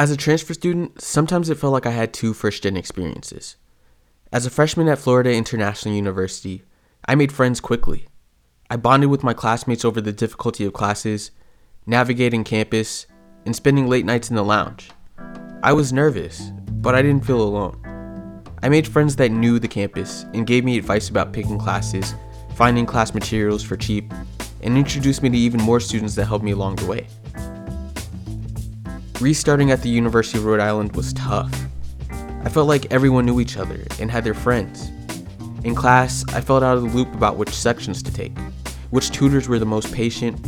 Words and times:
As 0.00 0.12
a 0.12 0.16
transfer 0.16 0.54
student, 0.54 1.02
sometimes 1.02 1.50
it 1.50 1.58
felt 1.58 1.72
like 1.72 1.84
I 1.84 1.90
had 1.90 2.14
two 2.14 2.32
first 2.32 2.62
gen 2.62 2.76
experiences. 2.76 3.56
As 4.32 4.46
a 4.46 4.50
freshman 4.50 4.86
at 4.86 5.00
Florida 5.00 5.34
International 5.34 5.92
University, 5.92 6.62
I 7.08 7.16
made 7.16 7.32
friends 7.32 7.58
quickly. 7.58 8.06
I 8.70 8.76
bonded 8.76 9.10
with 9.10 9.24
my 9.24 9.34
classmates 9.34 9.84
over 9.84 10.00
the 10.00 10.12
difficulty 10.12 10.64
of 10.64 10.72
classes, 10.72 11.32
navigating 11.84 12.44
campus, 12.44 13.08
and 13.44 13.56
spending 13.56 13.88
late 13.88 14.04
nights 14.04 14.30
in 14.30 14.36
the 14.36 14.44
lounge. 14.44 14.88
I 15.64 15.72
was 15.72 15.92
nervous, 15.92 16.52
but 16.70 16.94
I 16.94 17.02
didn't 17.02 17.26
feel 17.26 17.42
alone. 17.42 18.44
I 18.62 18.68
made 18.68 18.86
friends 18.86 19.16
that 19.16 19.32
knew 19.32 19.58
the 19.58 19.66
campus 19.66 20.26
and 20.32 20.46
gave 20.46 20.64
me 20.64 20.78
advice 20.78 21.08
about 21.08 21.32
picking 21.32 21.58
classes, 21.58 22.14
finding 22.54 22.86
class 22.86 23.14
materials 23.14 23.64
for 23.64 23.76
cheap, 23.76 24.12
and 24.62 24.78
introduced 24.78 25.24
me 25.24 25.30
to 25.30 25.36
even 25.36 25.60
more 25.60 25.80
students 25.80 26.14
that 26.14 26.26
helped 26.26 26.44
me 26.44 26.52
along 26.52 26.76
the 26.76 26.86
way. 26.86 27.08
Restarting 29.20 29.72
at 29.72 29.82
the 29.82 29.88
University 29.88 30.38
of 30.38 30.44
Rhode 30.44 30.60
Island 30.60 30.94
was 30.94 31.12
tough. 31.12 31.52
I 32.44 32.48
felt 32.48 32.68
like 32.68 32.92
everyone 32.92 33.26
knew 33.26 33.40
each 33.40 33.56
other 33.56 33.84
and 33.98 34.12
had 34.12 34.22
their 34.22 34.32
friends. 34.32 34.92
In 35.64 35.74
class, 35.74 36.24
I 36.28 36.40
felt 36.40 36.62
out 36.62 36.76
of 36.76 36.84
the 36.84 36.96
loop 36.96 37.12
about 37.14 37.36
which 37.36 37.48
sections 37.48 38.00
to 38.04 38.12
take, 38.12 38.38
which 38.90 39.10
tutors 39.10 39.48
were 39.48 39.58
the 39.58 39.66
most 39.66 39.92
patient. 39.92 40.38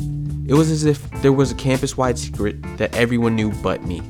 It 0.49 0.55
was 0.55 0.71
as 0.71 0.85
if 0.85 1.11
there 1.21 1.33
was 1.33 1.51
a 1.51 1.57
campus 1.57 1.97
wide 1.97 2.17
secret 2.17 2.63
that 2.79 2.95
everyone 2.95 3.35
knew 3.35 3.51
but 3.61 3.83
me. 3.83 4.03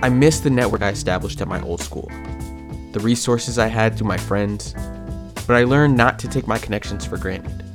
I 0.00 0.08
missed 0.08 0.42
the 0.42 0.50
network 0.50 0.82
I 0.82 0.88
established 0.88 1.40
at 1.40 1.46
my 1.46 1.62
old 1.62 1.80
school, 1.82 2.10
the 2.90 3.00
resources 3.00 3.60
I 3.60 3.68
had 3.68 3.96
through 3.96 4.08
my 4.08 4.18
friends, 4.18 4.74
but 5.46 5.54
I 5.54 5.62
learned 5.62 5.96
not 5.96 6.18
to 6.18 6.28
take 6.28 6.48
my 6.48 6.58
connections 6.58 7.06
for 7.06 7.16
granted. 7.16 7.71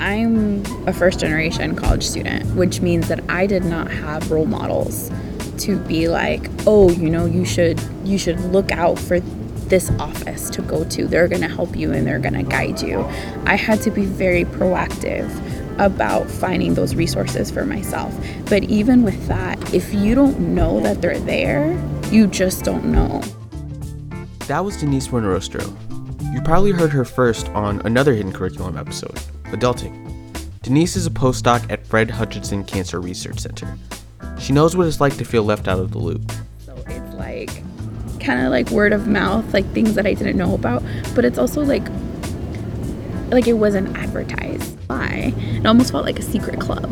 I'm 0.00 0.64
a 0.86 0.92
first 0.92 1.20
generation 1.20 1.74
college 1.74 2.06
student, 2.06 2.44
which 2.54 2.80
means 2.80 3.08
that 3.08 3.20
I 3.28 3.46
did 3.46 3.64
not 3.64 3.90
have 3.90 4.30
role 4.30 4.46
models 4.46 5.10
to 5.58 5.78
be 5.78 6.08
like, 6.08 6.50
"Oh, 6.66 6.90
you 6.90 7.08
know, 7.08 7.24
you 7.26 7.44
should 7.44 7.80
you 8.04 8.18
should 8.18 8.38
look 8.52 8.70
out 8.72 8.98
for 8.98 9.20
this 9.20 9.90
office 9.98 10.50
to 10.50 10.62
go 10.62 10.84
to. 10.84 11.06
They're 11.06 11.28
going 11.28 11.42
to 11.42 11.48
help 11.48 11.76
you 11.76 11.92
and 11.92 12.06
they're 12.06 12.18
going 12.18 12.34
to 12.34 12.42
guide 12.42 12.82
you." 12.82 13.00
I 13.46 13.56
had 13.56 13.80
to 13.82 13.90
be 13.90 14.04
very 14.04 14.44
proactive 14.44 15.30
about 15.78 16.30
finding 16.30 16.74
those 16.74 16.94
resources 16.94 17.50
for 17.50 17.64
myself. 17.64 18.14
But 18.46 18.64
even 18.64 19.02
with 19.02 19.26
that, 19.28 19.74
if 19.74 19.92
you 19.92 20.14
don't 20.14 20.38
know 20.54 20.80
that 20.80 21.00
they're 21.02 21.18
there, 21.18 21.76
you 22.10 22.26
just 22.26 22.64
don't 22.64 22.86
know. 22.86 23.22
That 24.46 24.64
was 24.64 24.76
Denise 24.76 25.08
Buenrostro. 25.08 25.85
You 26.36 26.42
probably 26.42 26.72
heard 26.72 26.92
her 26.92 27.06
first 27.06 27.48
on 27.48 27.80
another 27.86 28.12
Hidden 28.12 28.34
Curriculum 28.34 28.76
episode, 28.76 29.18
Adulting. 29.44 29.96
Denise 30.60 30.94
is 30.94 31.06
a 31.06 31.10
postdoc 31.10 31.64
at 31.72 31.86
Fred 31.86 32.10
Hutchinson 32.10 32.62
Cancer 32.62 33.00
Research 33.00 33.38
Center. 33.40 33.78
She 34.38 34.52
knows 34.52 34.76
what 34.76 34.86
it's 34.86 35.00
like 35.00 35.16
to 35.16 35.24
feel 35.24 35.44
left 35.44 35.66
out 35.66 35.78
of 35.78 35.92
the 35.92 35.98
loop. 35.98 36.30
So 36.58 36.76
it's 36.88 37.14
like 37.14 37.62
kind 38.20 38.44
of 38.44 38.50
like 38.50 38.68
word 38.70 38.92
of 38.92 39.08
mouth, 39.08 39.50
like 39.54 39.64
things 39.72 39.94
that 39.94 40.06
I 40.06 40.12
didn't 40.12 40.36
know 40.36 40.52
about, 40.52 40.82
but 41.14 41.24
it's 41.24 41.38
also 41.38 41.64
like 41.64 41.88
like 43.30 43.46
it 43.46 43.54
wasn't 43.54 43.96
advertised. 43.96 44.76
Why? 44.88 45.32
It 45.34 45.64
almost 45.64 45.90
felt 45.90 46.04
like 46.04 46.18
a 46.18 46.22
secret 46.22 46.60
club. 46.60 46.84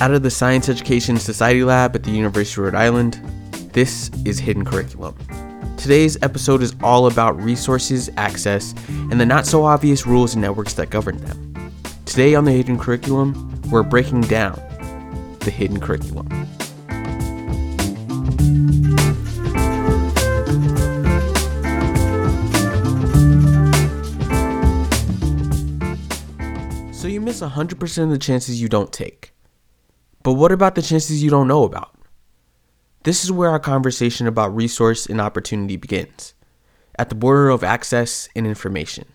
Out 0.00 0.10
of 0.10 0.24
the 0.24 0.30
Science 0.32 0.68
Education 0.68 1.18
Society 1.18 1.62
Lab 1.62 1.94
at 1.94 2.02
the 2.02 2.10
University 2.10 2.62
of 2.62 2.64
Rhode 2.64 2.74
Island, 2.74 3.14
this 3.72 4.10
is 4.24 4.40
Hidden 4.40 4.64
Curriculum. 4.64 5.14
Today's 5.78 6.20
episode 6.22 6.60
is 6.60 6.74
all 6.82 7.06
about 7.06 7.40
resources, 7.40 8.10
access, 8.16 8.74
and 8.88 9.20
the 9.20 9.24
not 9.24 9.46
so 9.46 9.64
obvious 9.64 10.06
rules 10.06 10.34
and 10.34 10.42
networks 10.42 10.74
that 10.74 10.90
govern 10.90 11.18
them. 11.18 11.72
Today 12.04 12.34
on 12.34 12.44
the 12.44 12.50
Hidden 12.50 12.80
Curriculum, 12.80 13.62
we're 13.70 13.84
breaking 13.84 14.22
down 14.22 14.60
the 15.38 15.52
hidden 15.52 15.78
curriculum. 15.78 16.26
So 26.92 27.06
you 27.06 27.20
miss 27.20 27.40
100% 27.40 28.02
of 28.02 28.10
the 28.10 28.18
chances 28.18 28.60
you 28.60 28.68
don't 28.68 28.92
take. 28.92 29.32
But 30.24 30.32
what 30.32 30.50
about 30.50 30.74
the 30.74 30.82
chances 30.82 31.22
you 31.22 31.30
don't 31.30 31.46
know 31.46 31.62
about? 31.62 31.97
This 33.04 33.24
is 33.24 33.32
where 33.32 33.50
our 33.50 33.60
conversation 33.60 34.26
about 34.26 34.54
resource 34.54 35.06
and 35.06 35.20
opportunity 35.20 35.76
begins, 35.76 36.34
at 36.98 37.08
the 37.08 37.14
border 37.14 37.48
of 37.48 37.62
access 37.62 38.28
and 38.34 38.46
information. 38.46 39.06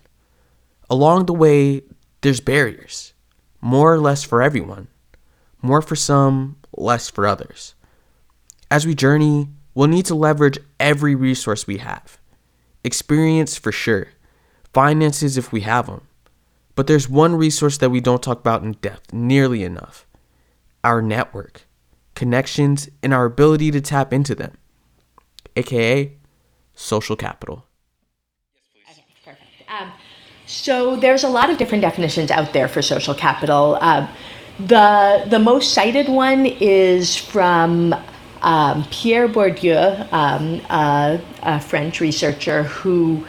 Along 0.88 1.26
the 1.26 1.34
way, 1.34 1.82
there's 2.22 2.40
barriers, 2.40 3.12
more 3.60 3.92
or 3.92 4.00
less 4.00 4.24
for 4.24 4.42
everyone, 4.42 4.88
more 5.60 5.82
for 5.82 5.96
some, 5.96 6.56
less 6.76 7.10
for 7.10 7.26
others. 7.26 7.74
As 8.70 8.86
we 8.86 8.94
journey, 8.94 9.48
we'll 9.74 9.88
need 9.88 10.06
to 10.06 10.14
leverage 10.14 10.58
every 10.80 11.14
resource 11.14 11.66
we 11.66 11.78
have. 11.78 12.18
Experience 12.82 13.56
for 13.56 13.72
sure, 13.72 14.08
finances 14.72 15.36
if 15.36 15.52
we 15.52 15.60
have 15.60 15.86
them. 15.86 16.02
But 16.74 16.86
there's 16.86 17.08
one 17.08 17.36
resource 17.36 17.78
that 17.78 17.90
we 17.90 18.00
don't 18.00 18.22
talk 18.22 18.40
about 18.40 18.62
in 18.62 18.72
depth 18.72 19.12
nearly 19.12 19.62
enough 19.62 20.06
our 20.82 21.00
network, 21.00 21.66
connections, 22.14 22.88
and 23.02 23.12
our 23.12 23.24
ability 23.24 23.70
to 23.72 23.80
tap 23.80 24.12
into 24.12 24.34
them, 24.34 24.56
aka 25.56 26.12
social 26.74 27.16
capital. 27.16 27.66
Okay, 28.90 29.04
perfect. 29.24 29.42
Um, 29.68 29.92
so 30.46 30.96
there's 30.96 31.24
a 31.24 31.28
lot 31.28 31.50
of 31.50 31.58
different 31.58 31.82
definitions 31.82 32.30
out 32.30 32.52
there 32.52 32.68
for 32.68 32.82
social 32.82 33.14
capital. 33.14 33.78
Um, 33.80 34.08
the 34.58 35.24
the 35.28 35.38
most 35.38 35.74
cited 35.74 36.08
one 36.08 36.46
is 36.46 37.16
from 37.16 37.94
um, 38.42 38.84
Pierre 38.90 39.26
Bourdieu, 39.26 40.12
um, 40.12 40.60
a, 40.70 41.20
a 41.42 41.60
French 41.60 42.00
researcher 42.00 42.64
who 42.64 43.26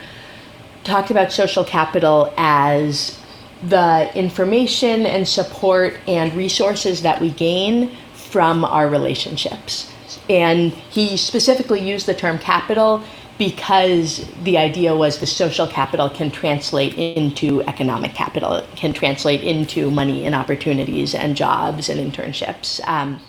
talked 0.83 1.09
about 1.09 1.31
social 1.31 1.63
capital 1.63 2.33
as 2.37 3.19
the 3.63 4.11
information 4.15 5.05
and 5.05 5.27
support 5.27 5.97
and 6.05 6.33
resources 6.33 7.01
that 7.01 7.19
we 7.21 7.31
gain 7.31 7.95
from 8.35 8.65
our 8.65 8.89
relationships. 8.89 9.89
And 10.29 10.73
he 10.73 11.15
specifically 11.15 11.79
used 11.79 12.05
the 12.05 12.13
term 12.13 12.37
capital 12.37 13.01
because 13.37 14.29
the 14.43 14.57
idea 14.57 14.93
was 14.93 15.19
the 15.19 15.25
social 15.25 15.65
capital 15.65 16.09
can 16.09 16.31
translate 16.31 16.95
into 16.95 17.61
economic 17.61 18.13
capital, 18.13 18.55
it 18.55 18.67
can 18.75 18.91
translate 18.91 19.41
into 19.41 19.89
money 19.89 20.25
and 20.25 20.35
opportunities 20.35 21.15
and 21.15 21.37
jobs 21.37 21.87
and 21.87 21.97
internships. 21.97 22.85
Um, 22.85 23.21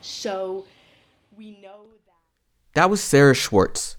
so 0.00 0.64
we 1.36 1.50
know 1.62 1.82
that. 2.06 2.72
That 2.72 2.88
was 2.88 3.02
Sarah 3.02 3.34
Schwartz. 3.34 3.98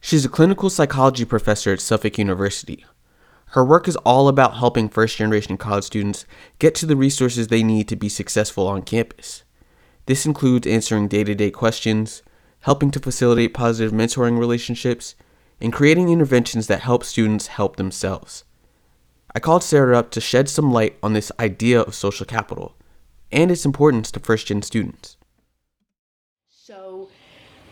She's 0.00 0.24
a 0.24 0.30
clinical 0.30 0.70
psychology 0.70 1.26
professor 1.26 1.74
at 1.74 1.82
Suffolk 1.82 2.16
University. 2.16 2.86
Her 3.52 3.62
work 3.62 3.86
is 3.86 3.96
all 3.96 4.28
about 4.28 4.56
helping 4.56 4.88
first 4.88 5.18
generation 5.18 5.58
college 5.58 5.84
students 5.84 6.24
get 6.58 6.74
to 6.76 6.86
the 6.86 6.96
resources 6.96 7.48
they 7.48 7.62
need 7.62 7.86
to 7.88 7.96
be 7.96 8.08
successful 8.08 8.66
on 8.66 8.80
campus. 8.80 9.44
This 10.06 10.24
includes 10.24 10.66
answering 10.66 11.06
day 11.06 11.22
to 11.22 11.34
day 11.34 11.50
questions, 11.50 12.22
helping 12.60 12.90
to 12.92 12.98
facilitate 12.98 13.52
positive 13.52 13.92
mentoring 13.92 14.38
relationships, 14.38 15.16
and 15.60 15.70
creating 15.70 16.08
interventions 16.08 16.66
that 16.68 16.80
help 16.80 17.04
students 17.04 17.48
help 17.48 17.76
themselves. 17.76 18.44
I 19.34 19.38
called 19.38 19.62
Sarah 19.62 19.98
up 19.98 20.10
to 20.12 20.20
shed 20.22 20.48
some 20.48 20.72
light 20.72 20.96
on 21.02 21.12
this 21.12 21.30
idea 21.38 21.82
of 21.82 21.94
social 21.94 22.24
capital 22.24 22.74
and 23.30 23.50
its 23.50 23.66
importance 23.66 24.10
to 24.12 24.20
first 24.20 24.46
gen 24.46 24.62
students. 24.62 25.18
So 26.48 27.10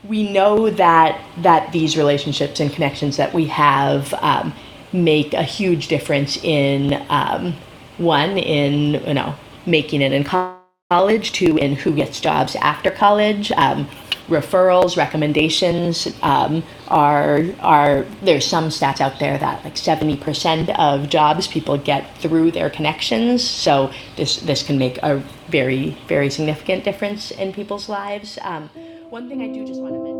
we 0.04 0.30
know 0.30 0.68
that 0.68 1.24
that 1.38 1.72
these 1.72 1.96
relationships 1.96 2.60
and 2.60 2.70
connections 2.70 3.16
that 3.16 3.32
we 3.32 3.46
have 3.46 4.12
um, 4.14 4.52
make 4.92 5.34
a 5.34 5.42
huge 5.42 5.88
difference 5.88 6.36
in 6.42 7.04
um, 7.08 7.54
one 7.98 8.38
in 8.38 8.94
you 9.06 9.14
know 9.14 9.34
making 9.66 10.02
it 10.02 10.12
in 10.12 10.24
college, 10.24 11.32
two 11.32 11.56
in 11.58 11.76
who 11.76 11.94
gets 11.94 12.20
jobs 12.20 12.56
after 12.56 12.90
college. 12.90 13.52
Um, 13.52 13.88
referrals, 14.28 14.96
recommendations 14.96 16.08
um, 16.22 16.62
are 16.88 17.44
are 17.60 18.06
there's 18.22 18.46
some 18.46 18.68
stats 18.68 19.00
out 19.00 19.18
there 19.18 19.36
that 19.36 19.62
like 19.64 19.74
70% 19.74 20.74
of 20.78 21.08
jobs 21.08 21.48
people 21.48 21.76
get 21.76 22.16
through 22.18 22.52
their 22.52 22.70
connections. 22.70 23.42
So 23.46 23.92
this 24.16 24.36
this 24.36 24.62
can 24.62 24.78
make 24.78 24.98
a 25.02 25.22
very 25.48 25.96
very 26.06 26.30
significant 26.30 26.84
difference 26.84 27.30
in 27.32 27.52
people's 27.52 27.88
lives. 27.88 28.38
Um, 28.42 28.70
one 29.10 29.28
thing 29.28 29.42
I 29.42 29.48
do 29.48 29.66
just 29.66 29.80
want 29.80 29.94
to 29.94 29.98
mention. 29.98 30.19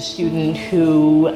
A 0.00 0.02
student 0.02 0.56
who 0.56 1.26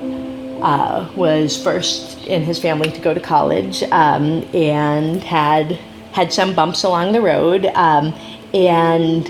uh, 0.63 1.07
was 1.15 1.63
first 1.63 2.27
in 2.27 2.43
his 2.43 2.59
family 2.59 2.91
to 2.91 2.99
go 2.99 3.13
to 3.13 3.21
college 3.21 3.83
um, 3.93 4.43
and 4.55 5.23
had 5.23 5.73
had 6.13 6.33
some 6.33 6.55
bumps 6.55 6.83
along 6.83 7.13
the 7.13 7.21
road. 7.21 7.67
Um, 7.75 8.15
and 8.55 9.29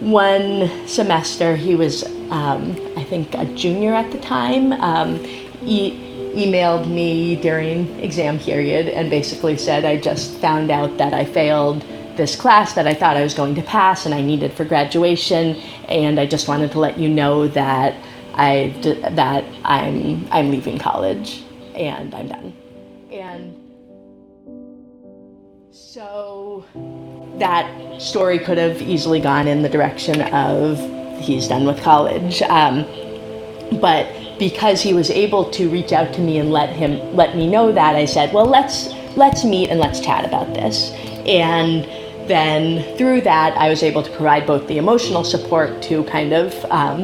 one 0.00 0.70
semester 0.88 1.54
he 1.54 1.74
was 1.74 2.02
um, 2.30 2.74
I 2.96 3.04
think 3.04 3.34
a 3.34 3.44
junior 3.44 3.92
at 3.92 4.10
the 4.10 4.18
time, 4.18 4.72
um, 4.72 5.22
e- 5.62 6.00
emailed 6.34 6.88
me 6.88 7.36
during 7.36 8.00
exam 8.00 8.38
period 8.38 8.88
and 8.88 9.10
basically 9.10 9.58
said 9.58 9.84
I 9.84 9.98
just 9.98 10.32
found 10.40 10.70
out 10.70 10.96
that 10.96 11.12
I 11.12 11.26
failed 11.26 11.84
this 12.16 12.36
class 12.36 12.72
that 12.74 12.86
I 12.86 12.94
thought 12.94 13.16
I 13.18 13.22
was 13.22 13.34
going 13.34 13.54
to 13.56 13.62
pass 13.62 14.06
and 14.06 14.14
I 14.14 14.22
needed 14.22 14.52
for 14.52 14.64
graduation, 14.64 15.56
and 15.88 16.18
I 16.18 16.26
just 16.26 16.48
wanted 16.48 16.72
to 16.72 16.78
let 16.78 16.96
you 16.98 17.08
know 17.08 17.48
that 17.48 17.94
I 18.34 18.74
that 19.12 19.44
I'm 19.64 20.26
I'm 20.30 20.50
leaving 20.50 20.78
college 20.78 21.42
and 21.74 22.14
I'm 22.14 22.28
done. 22.28 22.56
And 23.10 23.60
so 25.70 26.64
that 27.38 28.00
story 28.00 28.38
could 28.38 28.58
have 28.58 28.82
easily 28.82 29.20
gone 29.20 29.46
in 29.46 29.62
the 29.62 29.68
direction 29.68 30.20
of 30.32 30.78
he's 31.20 31.48
done 31.48 31.64
with 31.64 31.80
college. 31.82 32.42
Um, 32.42 32.84
but 33.80 34.06
because 34.38 34.82
he 34.82 34.94
was 34.94 35.10
able 35.10 35.50
to 35.50 35.68
reach 35.70 35.92
out 35.92 36.12
to 36.14 36.20
me 36.20 36.38
and 36.38 36.50
let 36.50 36.70
him 36.70 37.14
let 37.14 37.36
me 37.36 37.48
know 37.48 37.72
that, 37.72 37.94
I 37.94 38.04
said, 38.04 38.32
well, 38.32 38.46
let's 38.46 38.88
let's 39.16 39.44
meet 39.44 39.70
and 39.70 39.78
let's 39.78 40.00
chat 40.00 40.24
about 40.24 40.54
this. 40.54 40.90
And 41.26 41.84
then 42.28 42.96
through 42.96 43.20
that, 43.22 43.56
I 43.56 43.68
was 43.68 43.82
able 43.82 44.02
to 44.02 44.10
provide 44.10 44.46
both 44.46 44.66
the 44.66 44.78
emotional 44.78 45.24
support 45.24 45.82
to 45.82 46.04
kind 46.04 46.32
of 46.32 46.52
um, 46.70 47.02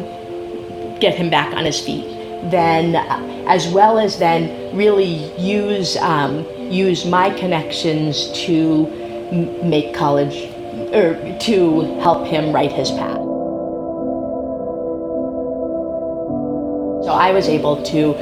get 1.00 1.14
him 1.14 1.31
back 1.31 1.55
on 1.55 1.64
his 1.64 1.81
feet, 1.81 2.05
then 2.50 2.97
uh, 2.97 3.44
as 3.49 3.69
well 3.69 3.99
as 3.99 4.19
then 4.19 4.76
really 4.76 5.35
use 5.38 5.97
um, 5.97 6.47
use 6.70 7.05
my 7.05 7.31
connections 7.31 8.31
to 8.44 8.87
m- 9.32 9.69
make 9.69 9.94
college 9.94 10.49
or 10.93 11.38
to 11.41 11.81
help 12.00 12.26
him 12.26 12.52
write 12.52 12.73
his 12.73 12.91
path. 12.91 13.17
So 17.05 17.17
I 17.17 17.32
was 17.32 17.49
able 17.49 17.82
to 17.85 18.14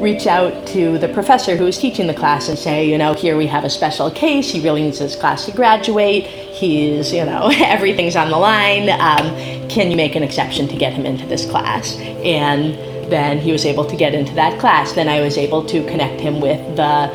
reach 0.00 0.26
out 0.26 0.66
to 0.68 0.96
the 0.98 1.08
professor 1.08 1.56
who 1.56 1.64
was 1.64 1.78
teaching 1.78 2.06
the 2.06 2.14
class 2.14 2.48
and 2.48 2.58
say, 2.58 2.88
you 2.88 2.96
know, 2.96 3.12
here 3.12 3.36
we 3.36 3.46
have 3.46 3.64
a 3.64 3.70
special 3.70 4.10
case. 4.10 4.50
He 4.50 4.60
really 4.60 4.82
needs 4.82 4.98
this 4.98 5.14
class 5.14 5.44
to 5.44 5.52
graduate. 5.52 6.26
He's, 6.60 7.10
you 7.10 7.24
know, 7.24 7.50
everything's 7.56 8.16
on 8.16 8.30
the 8.30 8.36
line. 8.36 8.90
Um, 8.90 9.68
can 9.70 9.90
you 9.90 9.96
make 9.96 10.14
an 10.14 10.22
exception 10.22 10.68
to 10.68 10.76
get 10.76 10.92
him 10.92 11.06
into 11.06 11.24
this 11.26 11.48
class? 11.50 11.96
And 11.96 12.74
then 13.10 13.38
he 13.38 13.50
was 13.50 13.64
able 13.64 13.86
to 13.86 13.96
get 13.96 14.12
into 14.12 14.34
that 14.34 14.60
class. 14.60 14.92
Then 14.92 15.08
I 15.08 15.22
was 15.22 15.38
able 15.38 15.64
to 15.64 15.82
connect 15.86 16.20
him 16.20 16.38
with 16.38 16.60
the 16.76 17.10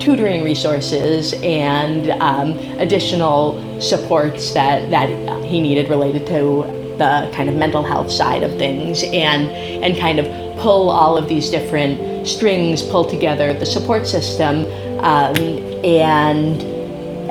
tutoring 0.00 0.44
resources 0.44 1.32
and 1.42 2.10
um, 2.20 2.58
additional 2.78 3.80
supports 3.80 4.52
that, 4.52 4.90
that 4.90 5.08
he 5.46 5.62
needed 5.62 5.88
related 5.88 6.26
to 6.26 6.64
the 6.98 7.30
kind 7.34 7.48
of 7.48 7.54
mental 7.54 7.82
health 7.82 8.12
side 8.12 8.42
of 8.42 8.50
things 8.58 9.02
and 9.04 9.48
and 9.82 9.96
kind 9.96 10.18
of 10.18 10.26
pull 10.58 10.90
all 10.90 11.16
of 11.16 11.26
these 11.30 11.48
different 11.48 12.28
strings 12.28 12.82
pull 12.82 13.06
together 13.08 13.54
the 13.54 13.64
support 13.64 14.06
system 14.06 14.66
um, 15.02 15.34
and 15.82 16.69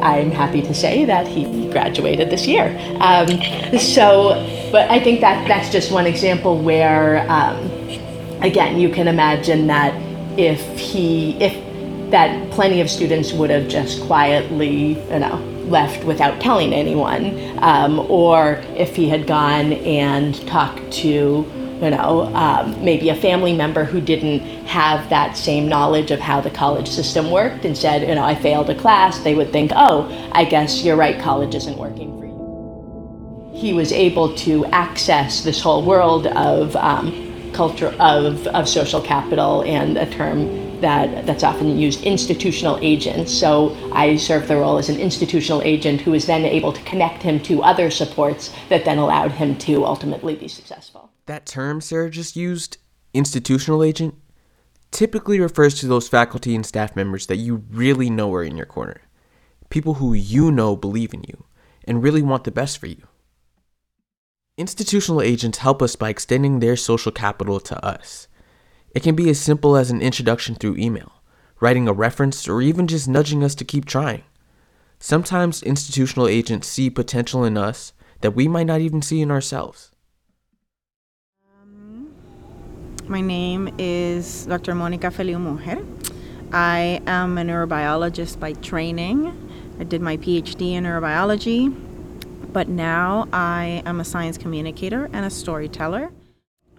I'm 0.01 0.31
happy 0.31 0.61
to 0.61 0.73
say 0.73 1.05
that 1.05 1.27
he 1.27 1.69
graduated 1.69 2.29
this 2.29 2.47
year. 2.47 2.77
Um, 2.99 3.27
so, 3.79 4.69
but 4.71 4.89
I 4.89 4.99
think 4.99 5.21
that 5.21 5.47
that's 5.47 5.71
just 5.71 5.91
one 5.91 6.05
example 6.05 6.57
where, 6.61 7.29
um, 7.29 7.57
again, 8.41 8.79
you 8.79 8.89
can 8.89 9.07
imagine 9.07 9.67
that 9.67 9.93
if 10.37 10.61
he, 10.77 11.41
if 11.41 11.53
that 12.11 12.49
plenty 12.51 12.81
of 12.81 12.89
students 12.89 13.33
would 13.33 13.49
have 13.49 13.67
just 13.67 14.01
quietly, 14.03 14.99
you 15.11 15.19
know, 15.19 15.37
left 15.67 16.03
without 16.03 16.41
telling 16.41 16.73
anyone, 16.73 17.57
um, 17.61 17.99
or 18.09 18.63
if 18.75 18.95
he 18.95 19.07
had 19.07 19.27
gone 19.27 19.73
and 19.73 20.35
talked 20.47 20.91
to 20.91 21.45
you 21.81 21.89
know, 21.89 22.23
um, 22.35 22.83
maybe 22.83 23.09
a 23.09 23.15
family 23.15 23.53
member 23.53 23.85
who 23.85 24.01
didn't 24.01 24.39
have 24.67 25.09
that 25.09 25.37
same 25.37 25.69
knowledge 25.69 26.11
of 26.11 26.19
how 26.19 26.41
the 26.41 26.49
college 26.49 26.89
system 26.89 27.31
worked 27.31 27.63
and 27.63 27.77
said, 27.77 28.07
you 28.07 28.15
know, 28.15 28.23
I 28.23 28.35
failed 28.35 28.69
a 28.69 28.75
class, 28.75 29.19
they 29.19 29.33
would 29.33 29.51
think, 29.51 29.71
oh, 29.75 30.09
I 30.33 30.43
guess 30.43 30.83
you're 30.83 30.97
right, 30.97 31.19
college 31.21 31.55
isn't 31.55 31.77
working 31.77 32.17
for 32.19 32.25
you. 32.25 33.57
He 33.57 33.73
was 33.73 33.91
able 33.93 34.35
to 34.37 34.65
access 34.67 35.41
this 35.43 35.61
whole 35.61 35.85
world 35.85 36.27
of 36.27 36.75
um, 36.75 37.51
culture, 37.53 37.95
of, 37.99 38.45
of 38.47 38.67
social 38.67 39.01
capital, 39.01 39.63
and 39.63 39.97
a 39.97 40.09
term 40.09 40.81
that, 40.81 41.25
that's 41.25 41.43
often 41.43 41.77
used, 41.77 42.03
institutional 42.03 42.77
agents. 42.81 43.33
So 43.33 43.75
I 43.93 44.17
served 44.17 44.47
the 44.47 44.57
role 44.57 44.77
as 44.77 44.89
an 44.89 44.99
institutional 44.99 45.61
agent 45.63 46.01
who 46.01 46.11
was 46.11 46.25
then 46.25 46.45
able 46.45 46.73
to 46.73 46.81
connect 46.83 47.23
him 47.23 47.39
to 47.43 47.63
other 47.63 47.89
supports 47.89 48.53
that 48.69 48.85
then 48.85 48.97
allowed 48.97 49.31
him 49.31 49.57
to 49.59 49.85
ultimately 49.85 50.35
be 50.35 50.47
successful. 50.47 51.08
That 51.29 51.45
term 51.45 51.79
Sarah 51.79 52.09
just 52.09 52.35
used, 52.35 52.79
institutional 53.13 53.83
agent, 53.83 54.15
typically 54.89 55.39
refers 55.39 55.75
to 55.75 55.85
those 55.85 56.07
faculty 56.07 56.55
and 56.55 56.65
staff 56.65 56.95
members 56.95 57.27
that 57.27 57.35
you 57.35 57.65
really 57.69 58.09
know 58.09 58.33
are 58.33 58.43
in 58.43 58.57
your 58.57 58.65
corner. 58.65 59.01
People 59.69 59.93
who 59.93 60.15
you 60.15 60.51
know 60.51 60.75
believe 60.75 61.13
in 61.13 61.23
you 61.27 61.45
and 61.83 62.01
really 62.01 62.23
want 62.23 62.45
the 62.45 62.51
best 62.51 62.79
for 62.79 62.87
you. 62.87 63.03
Institutional 64.57 65.21
agents 65.21 65.59
help 65.59 65.83
us 65.83 65.95
by 65.95 66.09
extending 66.09 66.61
their 66.61 66.75
social 66.75 67.11
capital 67.11 67.59
to 67.59 67.85
us. 67.85 68.27
It 68.95 69.03
can 69.03 69.13
be 69.13 69.29
as 69.29 69.39
simple 69.39 69.77
as 69.77 69.91
an 69.91 70.01
introduction 70.01 70.55
through 70.55 70.77
email, 70.77 71.21
writing 71.59 71.87
a 71.87 71.93
reference, 71.93 72.47
or 72.47 72.59
even 72.59 72.87
just 72.87 73.07
nudging 73.07 73.43
us 73.43 73.53
to 73.53 73.63
keep 73.63 73.85
trying. 73.85 74.23
Sometimes 74.97 75.61
institutional 75.61 76.27
agents 76.27 76.67
see 76.67 76.89
potential 76.89 77.43
in 77.43 77.55
us 77.55 77.93
that 78.21 78.33
we 78.33 78.47
might 78.47 78.65
not 78.65 78.81
even 78.81 79.03
see 79.03 79.21
in 79.21 79.29
ourselves. 79.29 79.91
My 83.09 83.21
name 83.21 83.73
is 83.79 84.45
Dr. 84.45 84.75
Monica 84.75 85.07
Feliú 85.07 85.37
Mójer. 85.37 85.83
I 86.53 87.01
am 87.07 87.39
a 87.39 87.41
neurobiologist 87.41 88.39
by 88.39 88.53
training. 88.53 89.33
I 89.79 89.83
did 89.83 89.99
my 89.99 90.17
PhD 90.17 90.73
in 90.73 90.83
neurobiology, 90.83 91.75
but 92.53 92.67
now 92.67 93.27
I 93.33 93.81
am 93.87 93.99
a 93.99 94.05
science 94.05 94.37
communicator 94.37 95.09
and 95.11 95.25
a 95.25 95.31
storyteller. 95.31 96.11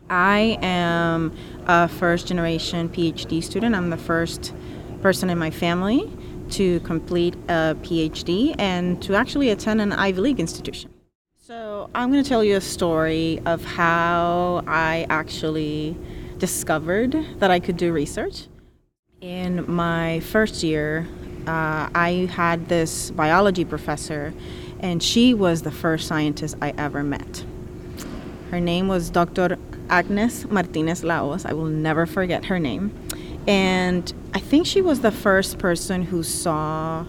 I 0.08 0.56
am 0.62 1.36
a 1.66 1.88
first 1.88 2.28
generation 2.28 2.88
PhD 2.90 3.42
student. 3.42 3.74
I'm 3.74 3.90
the 3.90 3.96
first 3.96 4.54
person 5.02 5.30
in 5.30 5.38
my 5.38 5.50
family 5.50 6.08
to 6.50 6.78
complete 6.80 7.34
a 7.48 7.76
PhD 7.82 8.54
and 8.56 9.02
to 9.02 9.16
actually 9.16 9.50
attend 9.50 9.80
an 9.80 9.92
Ivy 9.92 10.20
League 10.20 10.38
institution. 10.38 10.94
So, 11.34 11.90
I'm 11.92 12.12
going 12.12 12.22
to 12.22 12.28
tell 12.28 12.44
you 12.44 12.54
a 12.54 12.60
story 12.60 13.40
of 13.46 13.64
how 13.64 14.62
I 14.68 15.06
actually 15.10 15.96
discovered 16.40 17.14
that 17.38 17.50
I 17.50 17.60
could 17.60 17.76
do 17.76 17.92
research. 17.92 18.48
In 19.20 19.70
my 19.70 20.20
first 20.20 20.64
year, 20.64 21.06
uh, 21.46 21.88
I 21.94 22.28
had 22.32 22.68
this 22.68 23.10
biology 23.12 23.64
professor, 23.64 24.34
and 24.80 25.02
she 25.02 25.34
was 25.34 25.62
the 25.62 25.70
first 25.70 26.08
scientist 26.08 26.56
I 26.60 26.72
ever 26.76 27.02
met. 27.04 27.44
Her 28.50 28.58
name 28.58 28.88
was 28.88 29.10
Dr. 29.10 29.58
Agnes 29.90 30.46
Martinez 30.46 31.04
Laos. 31.04 31.44
I 31.44 31.52
will 31.52 31.66
never 31.66 32.06
forget 32.06 32.46
her 32.46 32.58
name. 32.58 32.90
And 33.46 34.12
I 34.34 34.40
think 34.40 34.66
she 34.66 34.80
was 34.80 35.00
the 35.00 35.12
first 35.12 35.58
person 35.58 36.02
who 36.02 36.22
saw 36.22 37.04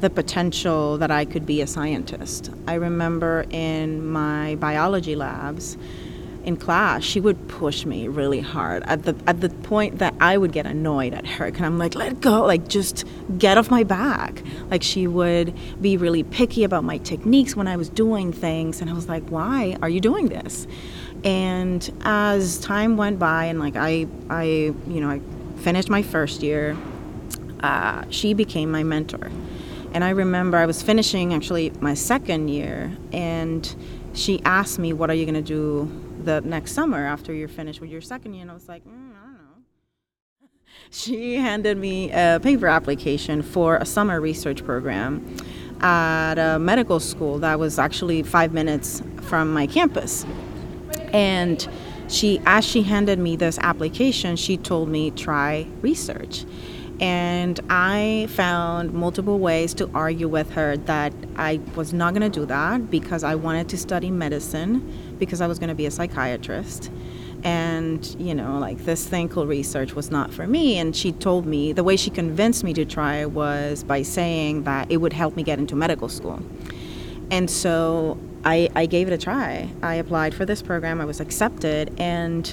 the 0.00 0.10
potential 0.10 0.98
that 0.98 1.10
I 1.10 1.24
could 1.24 1.46
be 1.46 1.60
a 1.60 1.66
scientist. 1.66 2.50
I 2.66 2.74
remember 2.74 3.46
in 3.50 4.06
my 4.06 4.54
biology 4.56 5.16
labs, 5.16 5.76
in 6.48 6.56
class, 6.56 7.04
she 7.04 7.20
would 7.20 7.46
push 7.46 7.84
me 7.84 8.08
really 8.08 8.40
hard 8.40 8.82
at 8.84 9.02
the 9.02 9.14
at 9.26 9.42
the 9.42 9.50
point 9.50 9.98
that 9.98 10.14
I 10.18 10.38
would 10.38 10.50
get 10.50 10.66
annoyed 10.66 11.12
at 11.12 11.26
her. 11.26 11.44
And 11.44 11.64
I'm 11.64 11.78
like, 11.78 11.94
let 11.94 12.20
go, 12.20 12.44
like 12.44 12.66
just 12.66 13.04
get 13.36 13.58
off 13.58 13.70
my 13.70 13.84
back. 13.84 14.42
Like 14.70 14.82
she 14.82 15.06
would 15.06 15.54
be 15.80 15.98
really 15.98 16.22
picky 16.24 16.64
about 16.64 16.84
my 16.84 16.96
techniques 16.98 17.54
when 17.54 17.68
I 17.68 17.76
was 17.76 17.90
doing 17.90 18.32
things, 18.32 18.80
and 18.80 18.90
I 18.90 18.94
was 18.94 19.08
like, 19.08 19.28
why 19.28 19.76
are 19.82 19.90
you 19.90 20.00
doing 20.00 20.28
this? 20.28 20.66
And 21.22 21.88
as 22.00 22.58
time 22.60 22.96
went 22.96 23.18
by, 23.18 23.44
and 23.44 23.60
like 23.60 23.76
I 23.76 24.08
I 24.30 24.44
you 24.44 25.00
know 25.00 25.10
I 25.10 25.20
finished 25.60 25.90
my 25.90 26.02
first 26.02 26.42
year, 26.42 26.76
uh, 27.60 28.04
she 28.08 28.32
became 28.32 28.70
my 28.70 28.82
mentor. 28.82 29.30
And 29.92 30.02
I 30.02 30.10
remember 30.10 30.56
I 30.56 30.66
was 30.66 30.82
finishing 30.82 31.34
actually 31.34 31.72
my 31.80 31.92
second 31.92 32.48
year, 32.48 32.96
and 33.12 33.62
she 34.14 34.40
asked 34.44 34.78
me, 34.78 34.94
"What 34.94 35.10
are 35.10 35.14
you 35.14 35.26
gonna 35.26 35.42
do 35.42 36.07
the 36.24 36.40
next 36.40 36.72
summer 36.72 37.06
after 37.06 37.32
you're 37.32 37.48
finished 37.48 37.80
with 37.80 37.90
your 37.90 38.00
second 38.00 38.34
year?" 38.34 38.42
And 38.42 38.50
I 38.50 38.54
was 38.54 38.68
like, 38.68 38.84
mm, 38.84 38.90
"I 38.90 39.24
don't 39.24 39.32
know." 39.34 40.48
She 40.90 41.36
handed 41.36 41.76
me 41.78 42.10
a 42.12 42.40
paper 42.42 42.66
application 42.66 43.42
for 43.42 43.76
a 43.76 43.84
summer 43.84 44.20
research 44.20 44.64
program 44.64 45.36
at 45.80 46.38
a 46.38 46.58
medical 46.58 47.00
school 47.00 47.38
that 47.38 47.58
was 47.58 47.78
actually 47.78 48.22
five 48.22 48.52
minutes 48.52 49.02
from 49.22 49.52
my 49.52 49.66
campus, 49.66 50.24
and 51.12 51.68
she, 52.08 52.40
as 52.46 52.64
she 52.64 52.82
handed 52.82 53.18
me 53.18 53.36
this 53.36 53.58
application, 53.58 54.36
she 54.36 54.56
told 54.56 54.88
me 54.88 55.10
try 55.10 55.66
research. 55.82 56.44
And 57.00 57.60
I 57.70 58.26
found 58.30 58.92
multiple 58.92 59.38
ways 59.38 59.72
to 59.74 59.88
argue 59.94 60.26
with 60.26 60.50
her 60.52 60.76
that 60.76 61.12
I 61.36 61.60
was 61.76 61.92
not 61.92 62.12
going 62.12 62.28
to 62.28 62.40
do 62.40 62.44
that 62.46 62.90
because 62.90 63.22
I 63.22 63.36
wanted 63.36 63.68
to 63.68 63.76
study 63.76 64.10
medicine 64.10 65.16
because 65.18 65.40
I 65.40 65.46
was 65.46 65.58
going 65.58 65.68
to 65.68 65.76
be 65.76 65.86
a 65.86 65.90
psychiatrist. 65.90 66.90
And, 67.44 68.04
you 68.18 68.34
know, 68.34 68.58
like 68.58 68.78
this 68.78 69.06
thing 69.06 69.28
called 69.28 69.48
research 69.48 69.94
was 69.94 70.10
not 70.10 70.32
for 70.32 70.46
me. 70.46 70.78
And 70.78 70.94
she 70.94 71.12
told 71.12 71.46
me 71.46 71.72
the 71.72 71.84
way 71.84 71.96
she 71.96 72.10
convinced 72.10 72.64
me 72.64 72.74
to 72.74 72.84
try 72.84 73.24
was 73.26 73.84
by 73.84 74.02
saying 74.02 74.64
that 74.64 74.90
it 74.90 74.96
would 74.96 75.12
help 75.12 75.36
me 75.36 75.44
get 75.44 75.60
into 75.60 75.76
medical 75.76 76.08
school. 76.08 76.42
And 77.30 77.48
so 77.48 78.18
I, 78.44 78.68
I 78.74 78.86
gave 78.86 79.06
it 79.06 79.12
a 79.12 79.18
try. 79.18 79.70
I 79.82 79.94
applied 79.94 80.34
for 80.34 80.44
this 80.44 80.62
program, 80.62 81.00
I 81.00 81.04
was 81.04 81.20
accepted. 81.20 81.94
And 82.00 82.52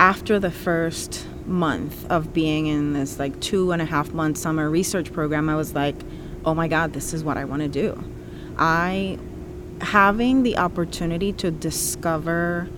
after 0.00 0.40
the 0.40 0.50
first 0.50 1.26
month 1.46 2.06
of 2.10 2.32
being 2.32 2.66
in 2.66 2.92
this 2.92 3.18
like 3.18 3.38
two 3.40 3.72
and 3.72 3.80
a 3.80 3.84
half 3.84 4.12
month 4.12 4.38
summer 4.38 4.68
research 4.68 5.12
program, 5.12 5.48
I 5.48 5.56
was 5.56 5.74
like, 5.74 5.96
oh 6.44 6.54
my 6.54 6.68
God, 6.68 6.92
this 6.92 7.12
is 7.12 7.24
what 7.24 7.36
I 7.36 7.44
want 7.44 7.62
to 7.62 7.68
do. 7.68 8.02
I, 8.58 9.18
having 9.80 10.42
the 10.42 10.56
opportunity 10.58 11.32
to 11.34 11.50
discover 11.50 12.68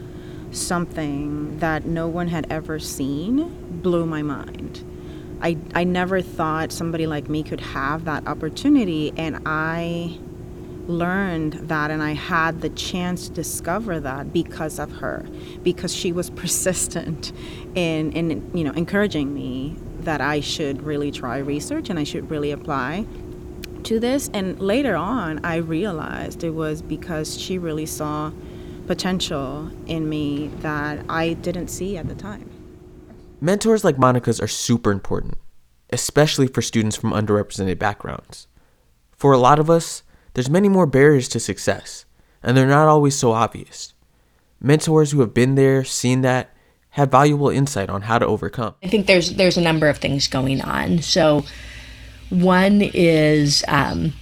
something 0.50 1.58
that 1.58 1.84
no 1.84 2.08
one 2.08 2.28
had 2.28 2.46
ever 2.50 2.78
seen 2.78 3.80
blew 3.82 4.06
my 4.06 4.22
mind. 4.22 4.84
I, 5.40 5.56
I 5.74 5.84
never 5.84 6.20
thought 6.20 6.72
somebody 6.72 7.06
like 7.06 7.28
me 7.28 7.42
could 7.42 7.60
have 7.60 8.06
that 8.06 8.26
opportunity, 8.26 9.12
and 9.16 9.40
I 9.46 10.18
learned 10.88 11.52
that 11.68 11.90
and 11.90 12.02
I 12.02 12.12
had 12.12 12.60
the 12.60 12.70
chance 12.70 13.28
to 13.28 13.34
discover 13.34 14.00
that 14.00 14.32
because 14.32 14.78
of 14.78 14.90
her 14.92 15.24
because 15.62 15.94
she 15.94 16.12
was 16.12 16.30
persistent 16.42 17.32
in 17.74 18.12
in 18.12 18.50
you 18.54 18.64
know 18.64 18.72
encouraging 18.72 19.32
me 19.34 19.76
that 20.00 20.20
I 20.20 20.40
should 20.40 20.82
really 20.82 21.10
try 21.10 21.38
research 21.38 21.90
and 21.90 21.98
I 21.98 22.04
should 22.04 22.30
really 22.30 22.50
apply 22.50 23.06
to 23.84 24.00
this 24.00 24.30
and 24.32 24.58
later 24.58 24.96
on 24.96 25.44
I 25.44 25.56
realized 25.56 26.42
it 26.42 26.50
was 26.50 26.82
because 26.82 27.38
she 27.38 27.58
really 27.58 27.86
saw 27.86 28.32
potential 28.88 29.70
in 29.86 30.08
me 30.08 30.48
that 30.60 31.04
I 31.08 31.34
didn't 31.34 31.68
see 31.68 31.96
at 31.96 32.08
the 32.08 32.14
time. 32.14 32.50
Mentors 33.40 33.84
like 33.84 33.98
Monica's 33.98 34.40
are 34.40 34.48
super 34.48 34.90
important, 34.90 35.34
especially 35.90 36.48
for 36.48 36.62
students 36.62 36.96
from 36.96 37.12
underrepresented 37.12 37.78
backgrounds. 37.78 38.48
For 39.12 39.32
a 39.32 39.38
lot 39.38 39.60
of 39.60 39.70
us, 39.70 40.02
there's 40.34 40.50
many 40.50 40.68
more 40.68 40.86
barriers 40.86 41.28
to 41.28 41.40
success, 41.40 42.04
and 42.42 42.56
they're 42.56 42.66
not 42.66 42.88
always 42.88 43.16
so 43.16 43.32
obvious. 43.32 43.94
Mentors 44.60 45.12
who 45.12 45.20
have 45.20 45.34
been 45.34 45.54
there, 45.54 45.84
seen 45.84 46.22
that, 46.22 46.50
have 46.90 47.10
valuable 47.10 47.48
insight 47.48 47.90
on 47.90 48.02
how 48.02 48.18
to 48.18 48.26
overcome. 48.26 48.74
I 48.82 48.88
think 48.88 49.06
there's 49.06 49.34
there's 49.34 49.56
a 49.56 49.62
number 49.62 49.88
of 49.88 49.98
things 49.98 50.26
going 50.26 50.60
on. 50.60 51.00
So 51.02 51.44
one 52.30 52.82
is 52.82 53.62
um, 53.68 54.12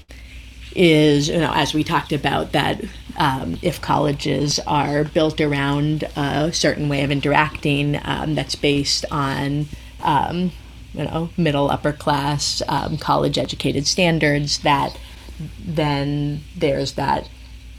is 0.75 1.29
you 1.29 1.39
know 1.39 1.53
as 1.55 1.75
we 1.75 1.83
talked 1.83 2.13
about 2.13 2.53
that 2.53 2.85
um, 3.17 3.59
if 3.63 3.81
colleges 3.81 4.61
are 4.67 5.05
built 5.05 5.41
around 5.41 6.05
a 6.17 6.53
certain 6.53 6.89
way 6.89 7.03
of 7.03 7.11
interacting 7.11 7.99
um, 8.05 8.35
that's 8.35 8.55
based 8.55 9.05
on 9.11 9.67
um, 10.03 10.53
you 10.93 11.05
know 11.05 11.31
middle 11.37 11.71
upper 11.71 11.93
class 11.93 12.63
um, 12.69 12.99
college 12.99 13.39
educated 13.39 13.87
standards 13.87 14.59
that 14.59 14.97
then 15.39 16.43
there's 16.57 16.93
that 16.95 17.29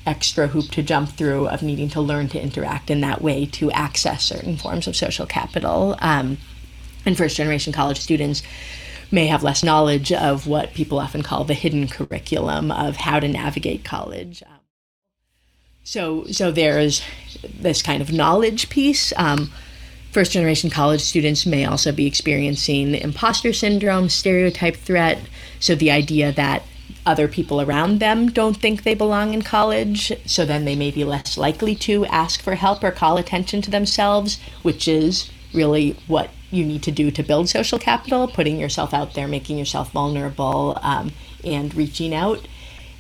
extra 0.06 0.48
hoop 0.48 0.70
to 0.72 0.82
jump 0.82 1.10
through 1.10 1.48
of 1.50 1.62
needing 1.62 1.90
to 1.90 2.02
learn 2.02 2.30
to 2.30 2.42
interact 2.42 2.90
in 2.90 3.02
that 3.02 3.22
way 3.22 3.46
to 3.46 3.70
access 3.72 4.24
certain 4.24 4.56
forms 4.56 4.88
of 4.88 4.96
social 4.96 5.26
capital. 5.26 5.98
Um, 6.00 6.38
and 7.06 7.18
first 7.18 7.36
generation 7.36 7.74
college 7.74 8.00
students 8.00 8.42
may 9.12 9.28
have 9.28 9.44
less 9.44 9.64
knowledge 9.64 10.12
of 10.12 10.48
what 10.48 10.74
people 10.74 11.00
often 11.00 11.24
call 11.24 11.44
the 11.44 11.54
hidden 11.54 11.88
curriculum 11.88 12.72
of 12.72 12.98
how 12.98 13.20
to 13.20 13.28
navigate 13.28 13.84
college. 13.84 14.44
Um, 14.44 14.60
so, 15.84 16.26
so 16.26 16.52
there's 16.52 17.02
this 17.44 17.82
kind 17.82 18.02
of 18.02 18.12
knowledge 18.12 18.70
piece. 18.70 19.14
Um, 19.16 19.52
first 20.12 20.32
generation 20.34 20.70
college 20.70 21.02
students 21.02 21.46
may 21.46 21.66
also 21.66 21.92
be 21.92 22.06
experiencing 22.06 22.96
imposter 22.96 23.54
syndrome, 23.54 24.10
stereotype 24.10 24.76
threat. 24.76 25.20
So, 25.60 25.76
the 25.76 25.92
idea 25.92 26.34
that 26.34 26.64
other 27.08 27.28
people 27.28 27.62
around 27.62 28.00
them 28.00 28.30
don't 28.30 28.58
think 28.58 28.84
they 28.84 28.94
belong 28.94 29.34
in 29.34 29.42
college, 29.42 30.12
so 30.26 30.46
then 30.46 30.66
they 30.66 30.76
may 30.76 30.92
be 30.92 31.06
less 31.06 31.38
likely 31.38 31.74
to 31.74 32.06
ask 32.08 32.42
for 32.42 32.56
help 32.56 32.84
or 32.84 32.92
call 32.92 33.18
attention 33.18 33.62
to 33.62 33.72
themselves, 33.72 34.40
which 34.62 34.88
is 34.88 35.32
really 35.54 35.96
what 36.08 36.30
you 36.52 36.66
need 36.66 36.84
to 36.84 36.92
do 36.92 37.10
to 37.10 37.24
build 37.24 37.48
social 37.48 37.80
capital, 37.80 38.28
putting 38.28 38.60
yourself 38.60 38.94
out 38.94 39.14
there, 39.14 39.28
making 39.28 39.58
yourself 39.58 39.92
vulnerable, 39.92 40.78
um, 40.82 41.12
and 41.46 41.74
reaching 41.74 42.14
out. 42.14 42.46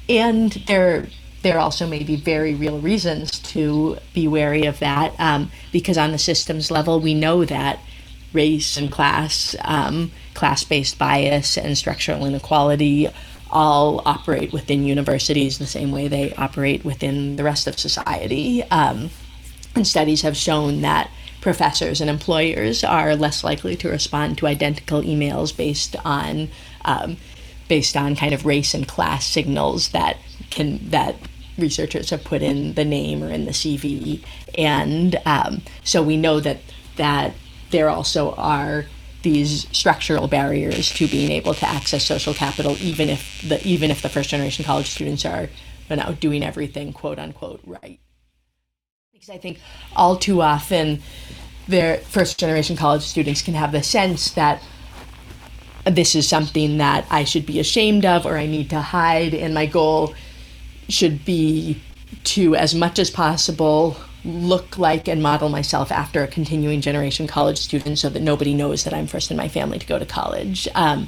And 0.08 0.52
there, 0.68 1.08
there 1.44 1.60
also 1.60 1.86
may 1.86 2.04
be 2.04 2.16
very 2.16 2.56
real 2.56 2.80
reasons 2.80 3.40
to 3.40 3.98
be 4.14 4.26
wary 4.26 4.66
of 4.66 4.80
that, 4.80 5.14
um, 5.20 5.52
because 5.74 5.98
on 5.98 6.14
the 6.14 6.18
systems 6.18 6.72
level, 6.72 7.02
we 7.02 7.14
know 7.14 7.44
that 7.44 7.80
race 8.32 8.78
and 8.78 8.90
class, 8.90 9.56
um, 9.62 10.12
class-based 10.34 10.98
bias, 10.98 11.58
and 11.58 11.78
structural 11.78 12.26
inequality 12.26 13.10
all 13.52 14.02
operate 14.06 14.52
within 14.54 14.84
universities 14.84 15.58
the 15.58 15.66
same 15.66 15.92
way 15.92 16.08
they 16.08 16.34
operate 16.36 16.84
within 16.84 17.36
the 17.36 17.44
rest 17.44 17.68
of 17.68 17.80
society. 17.80 18.64
Um, 18.64 19.10
and 19.76 19.86
studies 19.86 20.22
have 20.24 20.36
shown 20.36 20.82
that 20.82 21.12
professors 21.42 22.02
and 22.02 22.10
employers 22.10 22.84
are 22.84 23.16
less 23.16 23.44
likely 23.44 23.76
to 23.78 23.90
respond 23.90 24.38
to 24.38 24.48
identical 24.48 25.02
emails 25.02 25.56
based 25.56 25.96
on 26.04 26.50
um, 26.86 27.18
based 27.68 27.96
on 27.96 28.16
kind 28.16 28.34
of 28.34 28.46
race 28.46 28.74
and 28.74 28.88
class 28.88 29.26
signals 29.26 29.90
that 29.90 30.18
can 30.50 30.90
that 30.90 31.16
researchers 31.58 32.10
have 32.10 32.24
put 32.24 32.42
in 32.42 32.74
the 32.74 32.86
name 32.86 33.24
or 33.24 33.30
in 33.30 33.46
the 33.46 33.52
CV, 33.52 34.24
and 34.58 35.20
um, 35.26 35.62
so 35.84 36.02
we 36.02 36.18
know 36.18 36.40
that 36.40 36.60
that 36.98 37.34
there 37.72 37.90
also 37.90 38.32
are 38.34 38.86
these 39.34 39.68
structural 39.72 40.28
barriers 40.28 40.90
to 40.94 41.08
being 41.08 41.32
able 41.32 41.54
to 41.54 41.68
access 41.68 42.06
social 42.06 42.34
capital, 42.34 42.78
even 42.80 43.10
if 43.10 43.42
the 43.48 43.66
even 43.68 43.92
if 43.92 44.02
the 44.02 44.10
first 44.10 44.30
generation 44.30 44.64
college 44.64 44.90
students 44.90 45.26
are 45.26 45.50
you 45.90 45.96
know 45.96 46.16
doing 46.20 46.44
everything 46.44 46.94
quote 46.94 47.20
unquote 47.20 47.60
right. 47.66 48.00
Because 49.12 49.30
I 49.30 49.38
think 49.38 49.60
all 49.96 50.16
too 50.16 50.42
often, 50.42 51.02
their 51.68 51.98
first 51.98 52.40
generation 52.40 52.78
college 52.78 53.04
students 53.04 53.42
can 53.42 53.54
have 53.54 53.72
the 53.74 53.84
sense 53.84 54.32
that 54.32 54.64
this 55.84 56.16
is 56.16 56.28
something 56.28 56.78
that 56.78 57.06
I 57.10 57.24
should 57.26 57.46
be 57.46 57.60
ashamed 57.60 58.06
of 58.06 58.26
or 58.26 58.38
I 58.38 58.46
need 58.46 58.70
to 58.70 58.80
hide, 58.80 59.34
and 59.34 59.54
my 59.54 59.66
goal 59.66 60.16
should 60.88 61.26
be 61.26 61.82
to, 62.24 62.56
as 62.56 62.74
much 62.74 62.98
as 62.98 63.10
possible, 63.10 63.98
look 64.28 64.78
like 64.78 65.08
and 65.08 65.24
model 65.24 65.50
myself 65.50 65.92
after 65.92 66.22
a 66.22 66.28
continuing 66.28 66.82
generation 66.82 67.28
college 67.28 67.58
student 67.58 67.98
so 67.98 68.10
that 68.10 68.22
nobody 68.22 68.54
knows 68.54 68.84
that 68.84 68.94
I'm 68.94 69.08
first 69.08 69.32
in 69.32 69.38
my 69.38 69.48
family 69.48 69.80
to 69.80 69.88
go 69.88 69.98
to 69.98 70.06
college. 70.06 70.68
Um, 70.76 71.08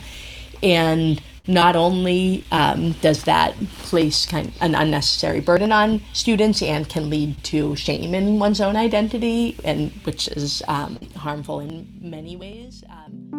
and 0.64 1.22
not 1.48 1.76
only 1.76 2.44
um, 2.52 2.92
does 3.02 3.24
that 3.24 3.56
place 3.80 4.26
kind 4.26 4.48
of 4.48 4.62
an 4.62 4.76
unnecessary 4.76 5.40
burden 5.40 5.72
on 5.72 6.02
students 6.14 6.62
and 6.62 6.88
can 6.88 7.10
lead 7.10 7.44
to 7.46 7.76
shame 7.76 8.14
in 8.14 8.40
one's 8.40 8.62
own 8.62 8.76
identity, 8.76 9.58
and 9.64 9.92
which 10.04 10.28
is 10.30 10.62
um, 10.68 11.00
harmful 11.16 11.60
in 11.60 11.88
many 12.00 12.36
ways. 12.36 12.84
Um, 12.90 13.30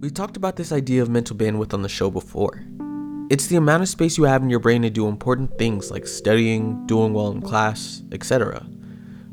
we 0.00 0.10
talked 0.10 0.36
about 0.36 0.56
this 0.56 0.72
idea 0.72 1.02
of 1.02 1.10
mental 1.10 1.36
bandwidth 1.36 1.74
on 1.74 1.82
the 1.82 1.88
show 1.88 2.10
before. 2.10 2.64
It's 3.28 3.48
the 3.48 3.56
amount 3.56 3.82
of 3.82 3.88
space 3.88 4.16
you 4.16 4.22
have 4.24 4.42
in 4.42 4.50
your 4.50 4.60
brain 4.60 4.82
to 4.82 4.90
do 4.90 5.08
important 5.08 5.58
things 5.58 5.90
like 5.90 6.06
studying, 6.06 6.86
doing 6.86 7.12
well 7.12 7.32
in 7.32 7.42
class, 7.42 8.04
etc. 8.12 8.64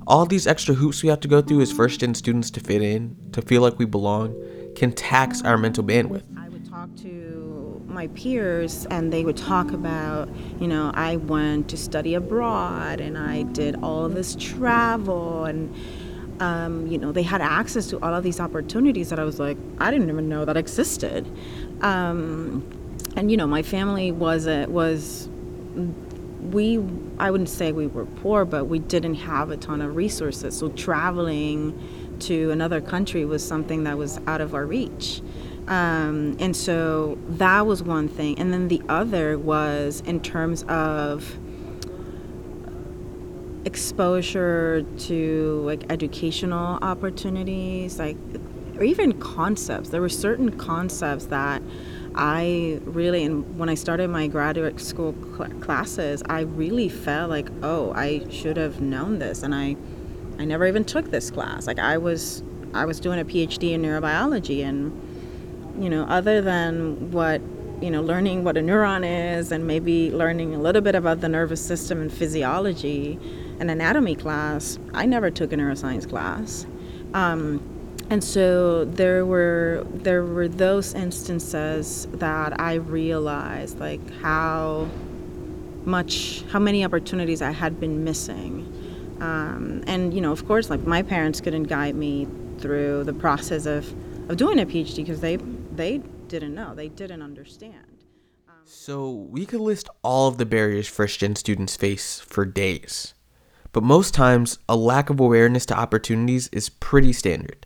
All 0.07 0.25
these 0.25 0.47
extra 0.47 0.73
hoops 0.73 1.03
we 1.03 1.09
have 1.09 1.19
to 1.19 1.27
go 1.27 1.43
through 1.43 1.61
as 1.61 1.71
first 1.71 1.99
gen 1.99 2.15
students 2.15 2.49
to 2.51 2.59
fit 2.59 2.81
in, 2.81 3.15
to 3.33 3.43
feel 3.43 3.61
like 3.61 3.77
we 3.77 3.85
belong, 3.85 4.35
can 4.75 4.93
tax 4.93 5.43
our 5.43 5.59
mental 5.59 5.83
bandwidth. 5.83 6.23
I 6.35 6.49
would 6.49 6.67
talk 6.67 6.89
to 7.03 7.83
my 7.85 8.07
peers 8.07 8.87
and 8.87 9.13
they 9.13 9.23
would 9.23 9.37
talk 9.37 9.71
about, 9.71 10.27
you 10.59 10.67
know, 10.67 10.91
I 10.95 11.17
went 11.17 11.69
to 11.69 11.77
study 11.77 12.15
abroad 12.15 12.99
and 12.99 13.15
I 13.15 13.43
did 13.43 13.75
all 13.83 14.09
this 14.09 14.35
travel 14.39 15.45
and 15.45 15.71
um, 16.39 16.87
you 16.87 16.97
know, 16.97 17.11
they 17.11 17.21
had 17.21 17.41
access 17.41 17.85
to 17.87 17.99
all 18.03 18.15
of 18.15 18.23
these 18.23 18.39
opportunities 18.39 19.11
that 19.11 19.19
I 19.19 19.23
was 19.23 19.39
like, 19.39 19.55
I 19.77 19.91
didn't 19.91 20.09
even 20.09 20.29
know 20.29 20.45
that 20.45 20.57
existed. 20.57 21.31
Um, 21.81 22.82
and 23.15 23.29
you 23.29 23.37
know 23.37 23.47
my 23.47 23.61
family 23.61 24.11
was 24.11 24.47
a, 24.47 24.65
was 24.65 25.29
we 26.51 26.77
I 27.19 27.31
wouldn't 27.31 27.49
say 27.49 27.71
we 27.71 27.87
were 27.87 28.05
poor, 28.05 28.45
but 28.45 28.65
we 28.65 28.79
didn't 28.79 29.15
have 29.15 29.51
a 29.51 29.57
ton 29.57 29.81
of 29.81 29.95
resources. 29.95 30.57
So 30.57 30.69
traveling 30.69 32.17
to 32.21 32.51
another 32.51 32.81
country 32.81 33.25
was 33.25 33.45
something 33.45 33.83
that 33.83 33.97
was 33.97 34.19
out 34.27 34.41
of 34.41 34.53
our 34.53 34.65
reach. 34.65 35.21
Um, 35.67 36.35
and 36.39 36.55
so 36.55 37.17
that 37.29 37.65
was 37.65 37.81
one 37.81 38.07
thing. 38.09 38.37
And 38.39 38.51
then 38.51 38.67
the 38.67 38.81
other 38.89 39.37
was 39.37 40.01
in 40.05 40.19
terms 40.19 40.63
of 40.63 41.37
exposure 43.65 44.83
to 44.97 45.61
like 45.65 45.85
educational 45.89 46.79
opportunities, 46.81 47.99
like 47.99 48.17
or 48.75 48.83
even 48.83 49.13
concepts. 49.19 49.89
There 49.89 50.01
were 50.01 50.09
certain 50.09 50.57
concepts 50.57 51.27
that 51.27 51.61
I 52.15 52.79
really, 52.83 53.23
and 53.23 53.57
when 53.57 53.69
I 53.69 53.75
started 53.75 54.09
my 54.09 54.27
graduate 54.27 54.79
school 54.79 55.15
cl- 55.35 55.49
classes, 55.59 56.21
I 56.29 56.41
really 56.41 56.89
felt 56.89 57.29
like, 57.29 57.49
oh, 57.63 57.91
I 57.93 58.27
should 58.29 58.57
have 58.57 58.81
known 58.81 59.19
this, 59.19 59.43
and 59.43 59.53
I, 59.55 59.75
I 60.37 60.45
never 60.45 60.67
even 60.67 60.85
took 60.85 61.09
this 61.09 61.31
class. 61.31 61.65
Like 61.65 61.79
I 61.79 61.97
was, 61.97 62.43
I 62.73 62.85
was 62.85 62.99
doing 62.99 63.19
a 63.19 63.25
PhD 63.25 63.71
in 63.71 63.81
neurobiology, 63.81 64.63
and 64.63 64.91
you 65.83 65.89
know, 65.89 66.03
other 66.03 66.41
than 66.41 67.11
what 67.11 67.41
you 67.81 67.91
know, 67.91 68.01
learning 68.01 68.45
what 68.45 68.55
a 68.55 68.61
neuron 68.61 69.37
is, 69.37 69.51
and 69.51 69.67
maybe 69.67 70.09
learning 70.11 70.55
a 70.55 70.57
little 70.57 70.81
bit 70.81 70.95
about 70.95 71.19
the 71.19 71.27
nervous 71.27 71.65
system 71.65 71.99
and 72.01 72.13
physiology, 72.13 73.19
an 73.59 73.69
anatomy 73.69 74.15
class, 74.15 74.79
I 74.93 75.05
never 75.05 75.29
took 75.29 75.51
a 75.51 75.57
neuroscience 75.57 76.07
class. 76.07 76.65
Um, 77.13 77.72
and 78.13 78.23
so 78.23 78.85
there 78.85 79.25
were 79.25 79.87
there 79.89 80.23
were 80.23 80.47
those 80.47 80.93
instances 80.93 82.07
that 82.11 82.59
I 82.61 82.75
realized 82.75 83.79
like 83.79 84.07
how 84.21 84.87
much 85.83 86.43
how 86.51 86.59
many 86.59 86.85
opportunities 86.85 87.41
I 87.41 87.49
had 87.49 87.79
been 87.79 88.03
missing. 88.03 89.17
Um, 89.19 89.83
and 89.87 90.13
you 90.13 90.21
know, 90.21 90.31
of 90.31 90.45
course, 90.45 90.69
like 90.69 90.81
my 90.81 91.01
parents 91.01 91.41
couldn't 91.41 91.63
guide 91.63 91.95
me 91.95 92.27
through 92.59 93.03
the 93.05 93.15
process 93.15 93.65
of, 93.65 93.91
of 94.29 94.37
doing 94.37 94.59
a 94.59 94.65
PhD 94.67 94.97
because 94.97 95.21
they 95.21 95.37
they 95.37 95.97
didn't 96.27 96.53
know, 96.53 96.75
they 96.75 96.89
didn't 96.89 97.23
understand. 97.23 97.97
Um, 98.47 98.61
so 98.63 99.09
we 99.09 99.47
could 99.47 99.61
list 99.61 99.89
all 100.03 100.27
of 100.27 100.37
the 100.37 100.45
barriers 100.45 100.87
first 100.87 101.19
gen 101.19 101.35
students 101.35 101.75
face 101.75 102.19
for 102.19 102.45
days. 102.45 103.15
But 103.71 103.81
most 103.81 104.13
times, 104.13 104.59
a 104.69 104.75
lack 104.75 105.09
of 105.09 105.19
awareness 105.19 105.65
to 105.65 105.75
opportunities 105.75 106.47
is 106.49 106.69
pretty 106.69 107.11
standard. 107.11 107.65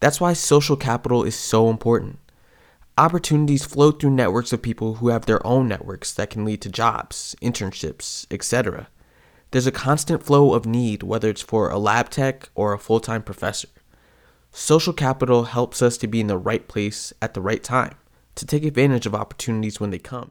That's 0.00 0.20
why 0.20 0.34
social 0.34 0.76
capital 0.76 1.24
is 1.24 1.34
so 1.34 1.70
important. 1.70 2.18
Opportunities 2.98 3.64
flow 3.64 3.92
through 3.92 4.10
networks 4.10 4.52
of 4.52 4.62
people 4.62 4.94
who 4.94 5.08
have 5.08 5.26
their 5.26 5.46
own 5.46 5.68
networks 5.68 6.12
that 6.14 6.30
can 6.30 6.44
lead 6.44 6.62
to 6.62 6.70
jobs, 6.70 7.36
internships, 7.42 8.26
etc. 8.30 8.88
There's 9.50 9.66
a 9.66 9.72
constant 9.72 10.22
flow 10.22 10.54
of 10.54 10.66
need, 10.66 11.02
whether 11.02 11.28
it's 11.28 11.42
for 11.42 11.70
a 11.70 11.78
lab 11.78 12.10
tech 12.10 12.48
or 12.54 12.72
a 12.72 12.78
full 12.78 13.00
time 13.00 13.22
professor. 13.22 13.68
Social 14.50 14.94
capital 14.94 15.44
helps 15.44 15.82
us 15.82 15.98
to 15.98 16.06
be 16.06 16.20
in 16.20 16.26
the 16.26 16.38
right 16.38 16.66
place 16.66 17.12
at 17.20 17.34
the 17.34 17.42
right 17.42 17.62
time, 17.62 17.96
to 18.34 18.46
take 18.46 18.64
advantage 18.64 19.04
of 19.04 19.14
opportunities 19.14 19.78
when 19.78 19.90
they 19.90 19.98
come. 19.98 20.30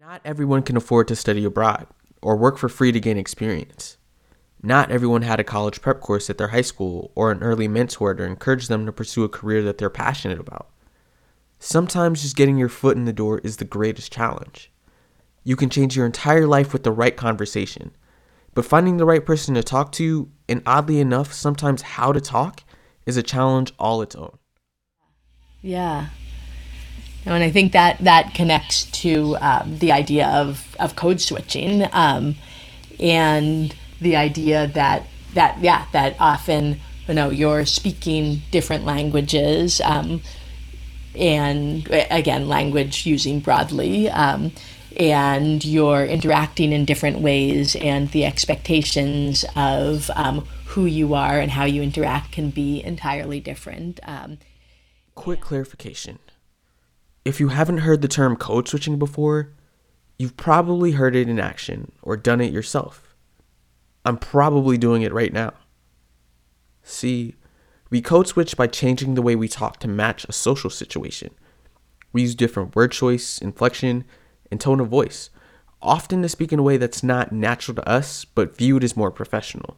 Not 0.00 0.20
everyone 0.24 0.62
can 0.62 0.76
afford 0.76 1.06
to 1.08 1.16
study 1.16 1.44
abroad 1.44 1.86
or 2.20 2.36
work 2.36 2.58
for 2.58 2.68
free 2.68 2.90
to 2.90 2.98
gain 2.98 3.16
experience. 3.16 3.96
Not 4.62 4.90
everyone 4.90 5.22
had 5.22 5.40
a 5.40 5.44
college 5.44 5.80
prep 5.80 6.00
course 6.00 6.28
at 6.28 6.36
their 6.36 6.48
high 6.48 6.60
school 6.60 7.12
or 7.14 7.30
an 7.30 7.42
early 7.42 7.66
mentor 7.66 8.14
to 8.14 8.24
encourage 8.24 8.68
them 8.68 8.84
to 8.84 8.92
pursue 8.92 9.24
a 9.24 9.28
career 9.28 9.62
that 9.62 9.78
they're 9.78 9.88
passionate 9.88 10.38
about. 10.38 10.68
Sometimes 11.58 12.22
just 12.22 12.36
getting 12.36 12.58
your 12.58 12.68
foot 12.68 12.96
in 12.96 13.04
the 13.04 13.12
door 13.12 13.40
is 13.44 13.56
the 13.56 13.64
greatest 13.64 14.12
challenge. 14.12 14.70
You 15.44 15.56
can 15.56 15.70
change 15.70 15.96
your 15.96 16.06
entire 16.06 16.46
life 16.46 16.72
with 16.72 16.82
the 16.82 16.92
right 16.92 17.16
conversation, 17.16 17.96
but 18.54 18.64
finding 18.64 18.98
the 18.98 19.06
right 19.06 19.24
person 19.24 19.54
to 19.54 19.62
talk 19.62 19.92
to, 19.92 20.30
and 20.48 20.62
oddly 20.66 21.00
enough, 21.00 21.32
sometimes 21.32 21.82
how 21.82 22.12
to 22.12 22.20
talk, 22.20 22.62
is 23.06 23.16
a 23.16 23.22
challenge 23.22 23.72
all 23.78 24.02
its 24.02 24.14
own. 24.14 24.36
Yeah. 25.62 26.08
And 27.24 27.42
I 27.42 27.50
think 27.50 27.72
that 27.72 27.98
that 28.00 28.34
connects 28.34 28.84
to 29.02 29.36
um, 29.40 29.78
the 29.78 29.92
idea 29.92 30.28
of, 30.28 30.76
of 30.80 30.96
code 30.96 31.20
switching. 31.20 31.86
Um, 31.92 32.36
and 32.98 33.74
the 34.00 34.16
idea 34.16 34.66
that 34.68 35.06
that 35.34 35.58
yeah 35.60 35.86
that 35.92 36.16
often 36.18 36.80
you 37.06 37.14
know 37.14 37.30
you're 37.30 37.66
speaking 37.66 38.42
different 38.50 38.84
languages 38.84 39.80
um, 39.84 40.20
and 41.14 41.88
again 42.10 42.48
language 42.48 43.06
using 43.06 43.40
broadly 43.40 44.08
um, 44.10 44.52
and 44.96 45.64
you're 45.64 46.04
interacting 46.04 46.72
in 46.72 46.84
different 46.84 47.20
ways 47.20 47.76
and 47.76 48.10
the 48.10 48.24
expectations 48.24 49.44
of 49.54 50.10
um, 50.16 50.46
who 50.66 50.84
you 50.86 51.14
are 51.14 51.38
and 51.38 51.52
how 51.52 51.64
you 51.64 51.82
interact 51.82 52.32
can 52.32 52.50
be 52.50 52.82
entirely 52.82 53.40
different 53.40 54.00
um, 54.04 54.38
quick 55.14 55.40
clarification. 55.40 56.18
If 57.24 57.38
you 57.38 57.48
haven't 57.48 57.78
heard 57.78 58.02
the 58.02 58.08
term 58.08 58.36
code 58.36 58.66
switching 58.66 58.98
before 58.98 59.52
you've 60.18 60.36
probably 60.36 60.92
heard 60.92 61.16
it 61.16 61.28
in 61.28 61.40
action 61.40 61.92
or 62.02 62.14
done 62.14 62.42
it 62.42 62.52
yourself 62.52 63.09
I'm 64.04 64.16
probably 64.16 64.78
doing 64.78 65.02
it 65.02 65.12
right 65.12 65.32
now. 65.32 65.52
See, 66.82 67.36
we 67.90 68.00
code 68.00 68.28
switch 68.28 68.56
by 68.56 68.66
changing 68.66 69.14
the 69.14 69.22
way 69.22 69.36
we 69.36 69.48
talk 69.48 69.78
to 69.80 69.88
match 69.88 70.24
a 70.24 70.32
social 70.32 70.70
situation. 70.70 71.34
We 72.12 72.22
use 72.22 72.34
different 72.34 72.74
word 72.74 72.92
choice, 72.92 73.38
inflection, 73.38 74.04
and 74.50 74.60
tone 74.60 74.80
of 74.80 74.88
voice, 74.88 75.30
often 75.82 76.22
to 76.22 76.28
speak 76.28 76.52
in 76.52 76.58
a 76.58 76.62
way 76.62 76.76
that's 76.76 77.02
not 77.02 77.32
natural 77.32 77.74
to 77.76 77.88
us 77.88 78.24
but 78.24 78.56
viewed 78.56 78.84
as 78.84 78.96
more 78.96 79.10
professional. 79.10 79.76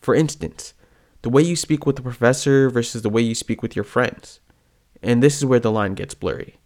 For 0.00 0.14
instance, 0.14 0.74
the 1.22 1.30
way 1.30 1.42
you 1.42 1.56
speak 1.56 1.86
with 1.86 1.96
the 1.96 2.02
professor 2.02 2.70
versus 2.70 3.02
the 3.02 3.10
way 3.10 3.22
you 3.22 3.34
speak 3.34 3.62
with 3.62 3.74
your 3.74 3.84
friends. 3.84 4.40
And 5.02 5.22
this 5.22 5.36
is 5.36 5.44
where 5.44 5.60
the 5.60 5.72
line 5.72 5.94
gets 5.94 6.14
blurry. 6.14 6.56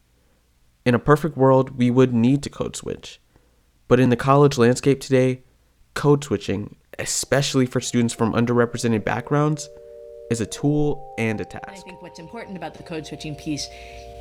In 0.85 0.95
a 0.95 0.99
perfect 0.99 1.37
world, 1.37 1.77
we 1.77 1.91
would 1.91 2.15
need 2.15 2.43
to 2.43 2.51
code 2.51 2.77
switch. 2.77 3.21
But 3.89 4.01
in 4.01 4.11
the 4.11 4.17
college 4.17 4.57
landscape 4.59 5.01
today, 5.01 5.43
code 5.95 6.25
switching, 6.25 6.77
especially 6.99 7.67
for 7.67 7.81
students 7.81 8.15
from 8.15 8.33
underrepresented 8.33 9.05
backgrounds, 9.05 9.69
is 10.31 10.41
a 10.41 10.47
tool 10.47 11.15
and 11.19 11.41
a 11.41 11.45
task. 11.45 11.65
I 11.69 11.77
think 11.77 12.03
what's 12.03 12.19
important 12.19 12.57
about 12.57 12.75
the 12.75 12.83
code 12.83 13.07
switching 13.07 13.35
piece 13.35 13.69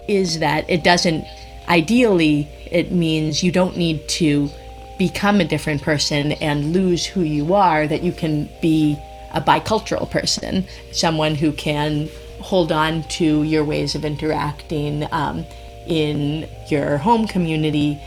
is 0.08 0.40
that 0.40 0.68
it 0.70 0.84
doesn't, 0.84 1.26
ideally, 1.68 2.48
it 2.72 2.92
means 2.92 3.44
you 3.44 3.52
don't 3.52 3.78
need 3.78 4.08
to 4.10 4.50
become 4.98 5.40
a 5.40 5.46
different 5.46 5.82
person 5.82 6.34
and 6.34 6.74
lose 6.74 7.06
who 7.06 7.22
you 7.22 7.54
are, 7.54 7.88
that 7.88 8.04
you 8.04 8.12
can 8.12 8.50
be 8.62 8.98
a 9.34 9.42
bicultural 9.42 10.10
person, 10.10 10.66
someone 10.92 11.36
who 11.36 11.52
can 11.52 12.10
hold 12.40 12.72
on 12.72 13.04
to 13.04 13.44
your 13.44 13.64
ways 13.64 13.96
of 13.96 14.04
interacting 14.04 15.08
um, 15.12 15.46
in 15.86 16.50
your 16.70 16.98
home 16.98 17.28
community 17.28 18.02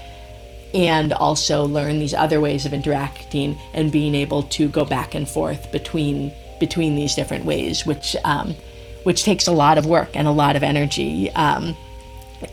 and 0.75 1.13
also 1.13 1.65
learn 1.65 1.99
these 1.99 2.15
other 2.15 2.41
ways 2.41 2.67
of 2.67 2.73
interacting 2.73 3.59
and 3.75 3.93
being 3.93 4.15
able 4.15 4.43
to 4.45 4.69
go 4.69 4.85
back 4.85 5.15
and 5.15 5.29
forth 5.29 5.71
between 5.73 6.33
between 6.61 6.95
these 6.95 7.15
different 7.15 7.45
ways, 7.45 7.85
which 7.85 8.17
um, 8.25 8.55
which 9.03 9.25
takes 9.25 9.47
a 9.47 9.53
lot 9.53 9.79
of 9.79 9.87
work 9.87 10.11
and 10.15 10.29
a 10.29 10.31
lot 10.31 10.57
of 10.57 10.63
energy. 10.63 11.31
Um, 11.33 11.77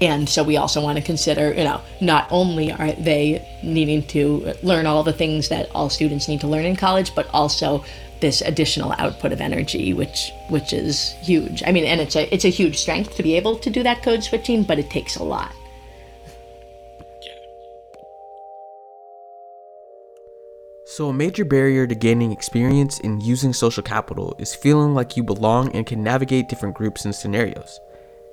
and 0.02 0.30
so 0.30 0.44
we 0.44 0.58
also 0.58 0.82
want 0.82 0.98
to 0.98 1.04
consider, 1.04 1.50
you 1.54 1.64
know, 1.64 1.82
not 2.00 2.28
only 2.30 2.72
are 2.72 2.92
they 2.92 3.48
needing 3.64 4.04
to 4.08 4.54
learn 4.62 4.86
all 4.86 5.04
the 5.04 5.14
things 5.14 5.50
that 5.50 5.70
all 5.74 5.90
students 5.90 6.28
need 6.28 6.42
to 6.42 6.48
learn 6.48 6.66
in 6.66 6.76
college, 6.76 7.16
but 7.16 7.28
also 7.34 7.84
this 8.20 8.42
additional 8.42 8.94
output 8.98 9.32
of 9.32 9.42
energy, 9.42 9.94
which 9.94 10.32
which 10.50 10.74
is 10.74 11.14
huge. 11.22 11.64
I 11.66 11.72
mean, 11.72 11.86
and 11.86 12.02
it's 12.02 12.16
a 12.16 12.34
it's 12.34 12.46
a 12.46 12.50
huge 12.50 12.78
strength 12.78 13.16
to 13.16 13.24
be 13.24 13.36
able 13.36 13.58
to 13.60 13.70
do 13.70 13.84
that 13.84 14.04
code 14.04 14.24
switching, 14.24 14.64
but 14.64 14.80
it 14.80 14.90
takes 14.90 15.16
a 15.16 15.24
lot. 15.24 15.54
So, 21.00 21.08
a 21.08 21.14
major 21.14 21.46
barrier 21.46 21.88
to 21.88 21.96
gaining 21.96 22.34
experience 22.34 23.00
in 23.00 23.22
using 23.22 23.54
social 23.54 23.82
capital 23.82 24.36
is 24.38 24.54
feeling 24.54 24.94
like 24.94 25.16
you 25.16 25.24
belong 25.24 25.74
and 25.74 25.86
can 25.86 26.04
navigate 26.04 26.50
different 26.50 26.76
groups 26.76 27.06
and 27.06 27.16
scenarios. 27.16 27.80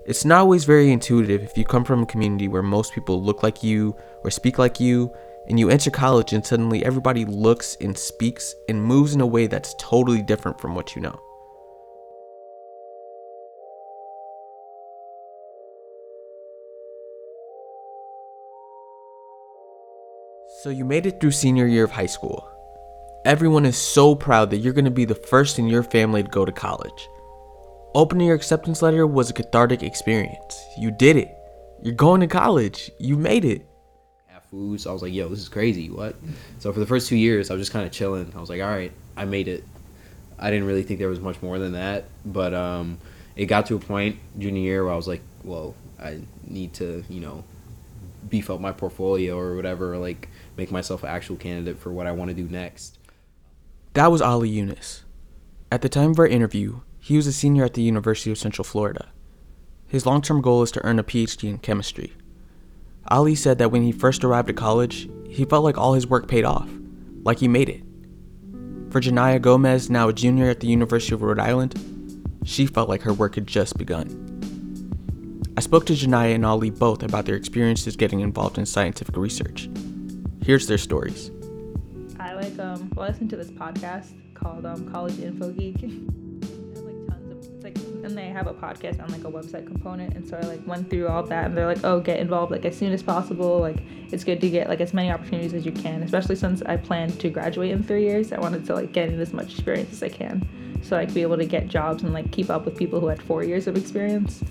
It's 0.04 0.24
not 0.24 0.40
always 0.40 0.64
very 0.64 0.90
intuitive 0.90 1.44
if 1.44 1.56
you 1.56 1.64
come 1.64 1.84
from 1.84 2.02
a 2.02 2.06
community 2.06 2.48
where 2.48 2.64
most 2.64 2.92
people 2.92 3.22
look 3.22 3.44
like 3.44 3.62
you 3.62 3.94
or 4.24 4.32
speak 4.32 4.58
like 4.58 4.80
you, 4.80 5.14
and 5.46 5.60
you 5.60 5.70
enter 5.70 5.92
college 5.92 6.32
and 6.32 6.44
suddenly 6.44 6.84
everybody 6.84 7.24
looks 7.24 7.76
and 7.80 7.96
speaks 7.96 8.56
and 8.68 8.82
moves 8.82 9.14
in 9.14 9.20
a 9.20 9.26
way 9.28 9.46
that's 9.46 9.76
totally 9.78 10.20
different 10.20 10.60
from 10.60 10.74
what 10.74 10.96
you 10.96 11.02
know. 11.02 11.20
So, 20.64 20.70
you 20.70 20.84
made 20.84 21.06
it 21.06 21.20
through 21.20 21.30
senior 21.30 21.68
year 21.68 21.84
of 21.84 21.92
high 21.92 22.06
school. 22.06 22.50
Everyone 23.26 23.66
is 23.66 23.76
so 23.76 24.14
proud 24.14 24.50
that 24.50 24.58
you're 24.58 24.72
going 24.72 24.84
to 24.84 24.90
be 24.92 25.04
the 25.04 25.16
first 25.16 25.58
in 25.58 25.66
your 25.66 25.82
family 25.82 26.22
to 26.22 26.28
go 26.28 26.44
to 26.44 26.52
college. 26.52 27.08
Opening 27.92 28.28
your 28.28 28.36
acceptance 28.36 28.82
letter 28.82 29.04
was 29.04 29.30
a 29.30 29.32
cathartic 29.32 29.82
experience. 29.82 30.64
You 30.78 30.92
did 30.92 31.16
it. 31.16 31.36
You're 31.82 31.96
going 31.96 32.20
to 32.20 32.28
college. 32.28 32.88
You 33.00 33.16
made 33.16 33.44
it. 33.44 33.66
Have 34.28 34.44
food, 34.44 34.80
so 34.80 34.90
I 34.90 34.92
was 34.92 35.02
like, 35.02 35.12
yo, 35.12 35.28
this 35.28 35.40
is 35.40 35.48
crazy. 35.48 35.90
What? 35.90 36.14
So 36.60 36.72
for 36.72 36.78
the 36.78 36.86
first 36.86 37.08
two 37.08 37.16
years, 37.16 37.50
I 37.50 37.54
was 37.54 37.62
just 37.62 37.72
kind 37.72 37.84
of 37.84 37.90
chilling. 37.90 38.32
I 38.36 38.38
was 38.38 38.48
like, 38.48 38.62
all 38.62 38.68
right, 38.68 38.92
I 39.16 39.24
made 39.24 39.48
it. 39.48 39.64
I 40.38 40.52
didn't 40.52 40.68
really 40.68 40.84
think 40.84 41.00
there 41.00 41.08
was 41.08 41.18
much 41.18 41.42
more 41.42 41.58
than 41.58 41.72
that, 41.72 42.04
but 42.24 42.54
um, 42.54 42.98
it 43.34 43.46
got 43.46 43.66
to 43.66 43.74
a 43.74 43.80
point 43.80 44.20
junior 44.38 44.62
year 44.62 44.84
where 44.84 44.92
I 44.92 44.96
was 44.96 45.08
like, 45.08 45.22
well, 45.42 45.74
I 46.00 46.20
need 46.44 46.74
to, 46.74 47.02
you 47.08 47.22
know, 47.22 47.42
beef 48.30 48.50
up 48.50 48.60
my 48.60 48.70
portfolio 48.70 49.36
or 49.36 49.56
whatever, 49.56 49.94
or 49.94 49.98
like 49.98 50.28
make 50.56 50.70
myself 50.70 51.02
an 51.02 51.08
actual 51.08 51.34
candidate 51.34 51.80
for 51.80 51.90
what 51.90 52.06
I 52.06 52.12
want 52.12 52.28
to 52.28 52.34
do 52.36 52.44
next. 52.44 52.98
That 53.96 54.12
was 54.12 54.20
Ali 54.20 54.50
Yunus. 54.50 55.06
At 55.72 55.80
the 55.80 55.88
time 55.88 56.10
of 56.10 56.18
our 56.18 56.26
interview, 56.26 56.80
he 57.00 57.16
was 57.16 57.26
a 57.26 57.32
senior 57.32 57.64
at 57.64 57.72
the 57.72 57.80
University 57.80 58.30
of 58.30 58.36
Central 58.36 58.62
Florida. 58.62 59.08
His 59.86 60.04
long 60.04 60.20
term 60.20 60.42
goal 60.42 60.62
is 60.62 60.70
to 60.72 60.84
earn 60.84 60.98
a 60.98 61.02
PhD 61.02 61.48
in 61.48 61.56
chemistry. 61.56 62.12
Ali 63.08 63.34
said 63.34 63.56
that 63.56 63.70
when 63.70 63.80
he 63.80 63.92
first 63.92 64.22
arrived 64.22 64.50
at 64.50 64.56
college, 64.56 65.08
he 65.30 65.46
felt 65.46 65.64
like 65.64 65.78
all 65.78 65.94
his 65.94 66.06
work 66.06 66.28
paid 66.28 66.44
off, 66.44 66.68
like 67.22 67.38
he 67.38 67.48
made 67.48 67.70
it. 67.70 67.82
For 68.90 69.00
Janaya 69.00 69.40
Gomez, 69.40 69.88
now 69.88 70.10
a 70.10 70.12
junior 70.12 70.50
at 70.50 70.60
the 70.60 70.66
University 70.66 71.14
of 71.14 71.22
Rhode 71.22 71.38
Island, 71.38 71.74
she 72.44 72.66
felt 72.66 72.90
like 72.90 73.00
her 73.00 73.14
work 73.14 73.36
had 73.36 73.46
just 73.46 73.78
begun. 73.78 74.04
I 75.56 75.62
spoke 75.62 75.86
to 75.86 75.94
Janaya 75.94 76.34
and 76.34 76.44
Ali 76.44 76.68
both 76.68 77.02
about 77.02 77.24
their 77.24 77.34
experiences 77.34 77.96
getting 77.96 78.20
involved 78.20 78.58
in 78.58 78.66
scientific 78.66 79.16
research. 79.16 79.70
Here's 80.44 80.66
their 80.66 80.76
stories. 80.76 81.30
Um 82.58 82.90
well 82.94 83.06
I 83.06 83.10
listen 83.10 83.28
to 83.28 83.36
this 83.36 83.50
podcast 83.50 84.12
called 84.34 84.66
um 84.66 84.90
College 84.90 85.18
Info 85.20 85.50
Geek. 85.50 85.76
Like 87.62 87.76
and 88.04 88.16
they 88.16 88.28
have 88.28 88.46
a 88.46 88.54
podcast 88.54 89.02
on 89.02 89.08
like 89.10 89.24
a 89.24 89.30
website 89.30 89.66
component 89.66 90.14
and 90.14 90.24
so 90.24 90.36
I 90.36 90.42
like 90.42 90.64
went 90.68 90.88
through 90.88 91.08
all 91.08 91.24
that 91.24 91.46
and 91.46 91.56
they're 91.56 91.66
like, 91.66 91.82
Oh, 91.82 91.98
get 91.98 92.20
involved 92.20 92.52
like 92.52 92.64
as 92.64 92.78
soon 92.78 92.92
as 92.92 93.02
possible. 93.02 93.58
Like 93.58 93.78
it's 94.12 94.22
good 94.22 94.40
to 94.40 94.48
get 94.48 94.68
like 94.68 94.80
as 94.80 94.94
many 94.94 95.10
opportunities 95.10 95.52
as 95.52 95.66
you 95.66 95.72
can, 95.72 96.04
especially 96.04 96.36
since 96.36 96.62
I 96.62 96.76
plan 96.76 97.10
to 97.10 97.28
graduate 97.28 97.72
in 97.72 97.82
three 97.82 98.04
years. 98.04 98.32
I 98.32 98.38
wanted 98.38 98.64
to 98.66 98.74
like 98.74 98.92
get 98.92 99.08
in 99.08 99.20
as 99.20 99.32
much 99.32 99.52
experience 99.54 99.92
as 99.94 100.02
I 100.04 100.10
can. 100.10 100.46
So 100.82 100.96
I 100.96 101.06
could 101.06 101.14
be 101.14 101.22
able 101.22 101.38
to 101.38 101.46
get 101.46 101.66
jobs 101.66 102.04
and 102.04 102.12
like 102.12 102.30
keep 102.30 102.50
up 102.50 102.64
with 102.64 102.76
people 102.76 103.00
who 103.00 103.08
had 103.08 103.20
four 103.20 103.42
years 103.42 103.66
of 103.66 103.76
experience. 103.76 104.44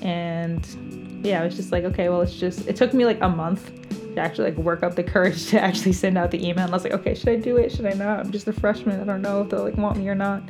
And 0.00 1.20
yeah, 1.22 1.42
I 1.42 1.44
was 1.44 1.54
just 1.54 1.70
like, 1.70 1.84
okay, 1.84 2.08
well 2.08 2.22
it's 2.22 2.34
just 2.34 2.66
it 2.66 2.76
took 2.76 2.94
me 2.94 3.04
like 3.04 3.20
a 3.20 3.28
month 3.28 3.70
to 4.18 4.24
actually 4.24 4.50
like 4.50 4.58
work 4.58 4.82
up 4.82 4.96
the 4.96 5.04
courage 5.04 5.46
to 5.50 5.60
actually 5.60 5.92
send 5.92 6.18
out 6.18 6.30
the 6.30 6.38
email. 6.38 6.64
And 6.64 6.72
I 6.72 6.76
was 6.76 6.84
like, 6.84 6.92
okay, 6.92 7.14
should 7.14 7.28
I 7.28 7.36
do 7.36 7.56
it? 7.56 7.72
Should 7.72 7.86
I 7.86 7.92
not? 7.92 8.20
I'm 8.20 8.32
just 8.32 8.48
a 8.48 8.52
freshman. 8.52 9.00
I 9.00 9.04
don't 9.04 9.22
know 9.22 9.42
if 9.42 9.50
they'll 9.50 9.62
like 9.62 9.76
want 9.76 9.96
me 9.96 10.08
or 10.08 10.14
not. 10.14 10.42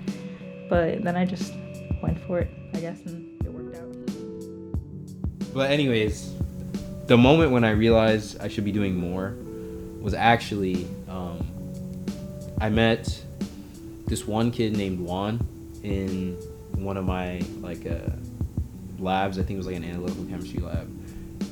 But 0.68 1.02
then 1.02 1.16
I 1.16 1.24
just 1.24 1.54
went 2.02 2.18
for 2.26 2.40
it, 2.40 2.50
I 2.74 2.80
guess, 2.80 3.00
and 3.02 3.42
it 3.44 3.50
worked 3.50 3.76
out. 3.76 5.54
But 5.54 5.70
anyways, 5.70 6.34
the 7.06 7.16
moment 7.16 7.52
when 7.52 7.64
I 7.64 7.70
realized 7.70 8.40
I 8.40 8.48
should 8.48 8.64
be 8.64 8.72
doing 8.72 8.96
more 8.96 9.34
was 10.00 10.14
actually 10.14 10.86
um, 11.08 11.46
I 12.60 12.68
met 12.68 13.22
this 14.06 14.26
one 14.26 14.50
kid 14.50 14.76
named 14.76 15.00
Juan 15.00 15.46
in 15.82 16.34
one 16.74 16.96
of 16.96 17.04
my 17.04 17.42
like 17.60 17.86
uh, 17.86 18.10
labs. 18.98 19.38
I 19.38 19.42
think 19.42 19.56
it 19.56 19.58
was 19.58 19.66
like 19.66 19.76
an 19.76 19.84
analytical 19.84 20.24
chemistry 20.24 20.60
lab, 20.60 20.88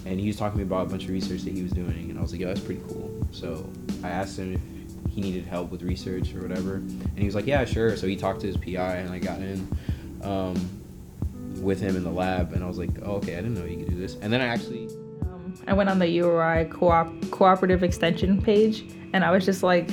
and 0.06 0.20
he 0.20 0.28
was 0.28 0.36
talking 0.36 0.58
to 0.58 0.64
me 0.64 0.68
about 0.68 0.86
a 0.86 0.90
bunch 0.90 1.04
of 1.04 1.10
research 1.10 1.42
that 1.42 1.52
he 1.52 1.62
was 1.62 1.72
doing, 1.72 2.10
and 2.10 2.18
I 2.18 2.22
was 2.22 2.32
like, 2.32 2.40
"Yo, 2.40 2.48
that's 2.48 2.60
pretty 2.60 2.82
cool." 2.88 3.10
So 3.32 3.68
I 4.02 4.08
asked 4.08 4.38
him 4.38 4.54
if 4.54 5.12
he 5.12 5.20
needed 5.20 5.44
help 5.44 5.70
with 5.70 5.82
research 5.82 6.34
or 6.34 6.40
whatever, 6.42 6.74
and 6.76 7.18
he 7.18 7.26
was 7.26 7.34
like, 7.34 7.46
"Yeah, 7.46 7.64
sure." 7.64 7.96
So 7.96 8.06
he 8.06 8.16
talked 8.16 8.40
to 8.40 8.46
his 8.46 8.56
PI, 8.56 8.96
and 8.96 9.10
I 9.10 9.18
got 9.18 9.40
in. 9.40 9.68
Um, 10.22 10.76
with 11.60 11.80
him 11.80 11.96
in 11.96 12.04
the 12.04 12.10
lab, 12.10 12.52
and 12.52 12.62
I 12.62 12.66
was 12.66 12.78
like, 12.78 12.90
oh, 13.02 13.16
okay, 13.16 13.32
I 13.32 13.36
didn't 13.36 13.54
know 13.54 13.64
you 13.64 13.78
could 13.78 13.90
do 13.90 13.98
this. 13.98 14.16
And 14.20 14.32
then 14.32 14.40
I 14.40 14.46
actually 14.46 14.88
Um, 15.22 15.54
I 15.66 15.72
went 15.72 15.88
on 15.88 15.98
the 15.98 16.08
URI 16.08 16.66
co-op 16.66 17.08
cooperative 17.30 17.82
extension 17.82 18.40
page, 18.40 18.84
and 19.12 19.24
I 19.24 19.30
was 19.30 19.44
just 19.44 19.62
like 19.62 19.88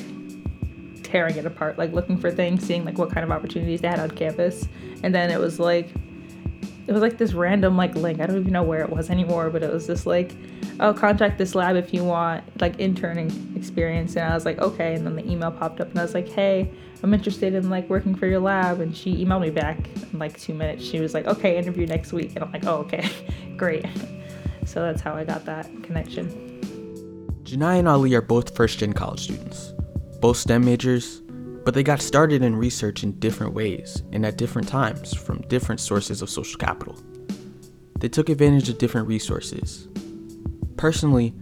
tearing 1.03 1.35
it 1.35 1.45
apart, 1.45 1.77
like 1.77 1.93
looking 1.93 2.17
for 2.17 2.31
things, 2.31 2.65
seeing 2.65 2.85
like 2.85 2.97
what 2.97 3.11
kind 3.11 3.23
of 3.23 3.31
opportunities 3.31 3.81
they 3.81 3.87
had 3.87 3.99
on 3.99 4.11
campus, 4.11 4.67
and 5.03 5.13
then 5.13 5.29
it 5.29 5.39
was 5.39 5.59
like 5.59 5.93
it 6.85 6.91
was 6.91 7.01
like 7.01 7.17
this 7.17 7.33
random 7.33 7.77
like 7.77 7.95
link. 7.95 8.19
I 8.19 8.25
don't 8.25 8.37
even 8.39 8.51
know 8.51 8.63
where 8.63 8.81
it 8.81 8.89
was 8.89 9.09
anymore, 9.09 9.49
but 9.49 9.63
it 9.63 9.71
was 9.71 9.87
just 9.87 10.05
like, 10.05 10.35
oh, 10.79 10.93
contact 10.93 11.37
this 11.37 11.55
lab 11.55 11.75
if 11.75 11.93
you 11.93 12.03
want 12.03 12.43
like 12.59 12.79
interning 12.79 13.53
experience. 13.55 14.15
And 14.15 14.29
I 14.29 14.33
was 14.33 14.45
like, 14.45 14.59
okay. 14.59 14.95
And 14.95 15.05
then 15.05 15.15
the 15.15 15.29
email 15.29 15.51
popped 15.51 15.79
up, 15.79 15.89
and 15.89 15.99
I 15.99 16.01
was 16.01 16.13
like, 16.13 16.27
hey, 16.27 16.71
I'm 17.01 17.13
interested 17.13 17.53
in 17.53 17.69
like 17.69 17.89
working 17.89 18.15
for 18.15 18.27
your 18.27 18.39
lab. 18.39 18.81
And 18.81 18.95
she 18.95 19.23
emailed 19.23 19.41
me 19.41 19.49
back 19.49 19.77
in 20.11 20.19
like 20.19 20.39
two 20.39 20.53
minutes. 20.53 20.83
She 20.83 20.99
was 20.99 21.13
like, 21.13 21.25
okay, 21.25 21.57
interview 21.57 21.85
next 21.85 22.11
week. 22.11 22.31
And 22.35 22.43
I'm 22.43 22.51
like, 22.51 22.65
oh, 22.65 22.77
okay, 22.79 23.09
great. 23.57 23.85
So 24.65 24.81
that's 24.81 25.01
how 25.01 25.13
I 25.13 25.25
got 25.25 25.43
that 25.43 25.65
connection. 25.83 26.29
Janai 27.43 27.79
and 27.79 27.87
Ali 27.87 28.15
are 28.15 28.21
both 28.21 28.55
first 28.55 28.79
gen 28.79 28.93
college 28.93 29.25
students, 29.25 29.73
both 30.21 30.37
STEM 30.37 30.63
majors, 30.63 31.21
but 31.63 31.73
they 31.73 31.83
got 31.83 32.01
started 32.01 32.41
in 32.41 32.55
research 32.55 33.03
in 33.03 33.19
different 33.19 33.53
ways 33.53 34.03
and 34.11 34.25
at 34.25 34.37
different 34.37 34.67
times 34.67 35.13
from 35.13 35.41
different 35.47 35.79
sources 35.79 36.21
of 36.21 36.29
social 36.29 36.59
capital. 36.59 36.97
They 37.99 38.09
took 38.09 38.29
advantage 38.29 38.67
of 38.67 38.77
different 38.77 39.07
resources. 39.07 39.87
Personally, 40.75 41.33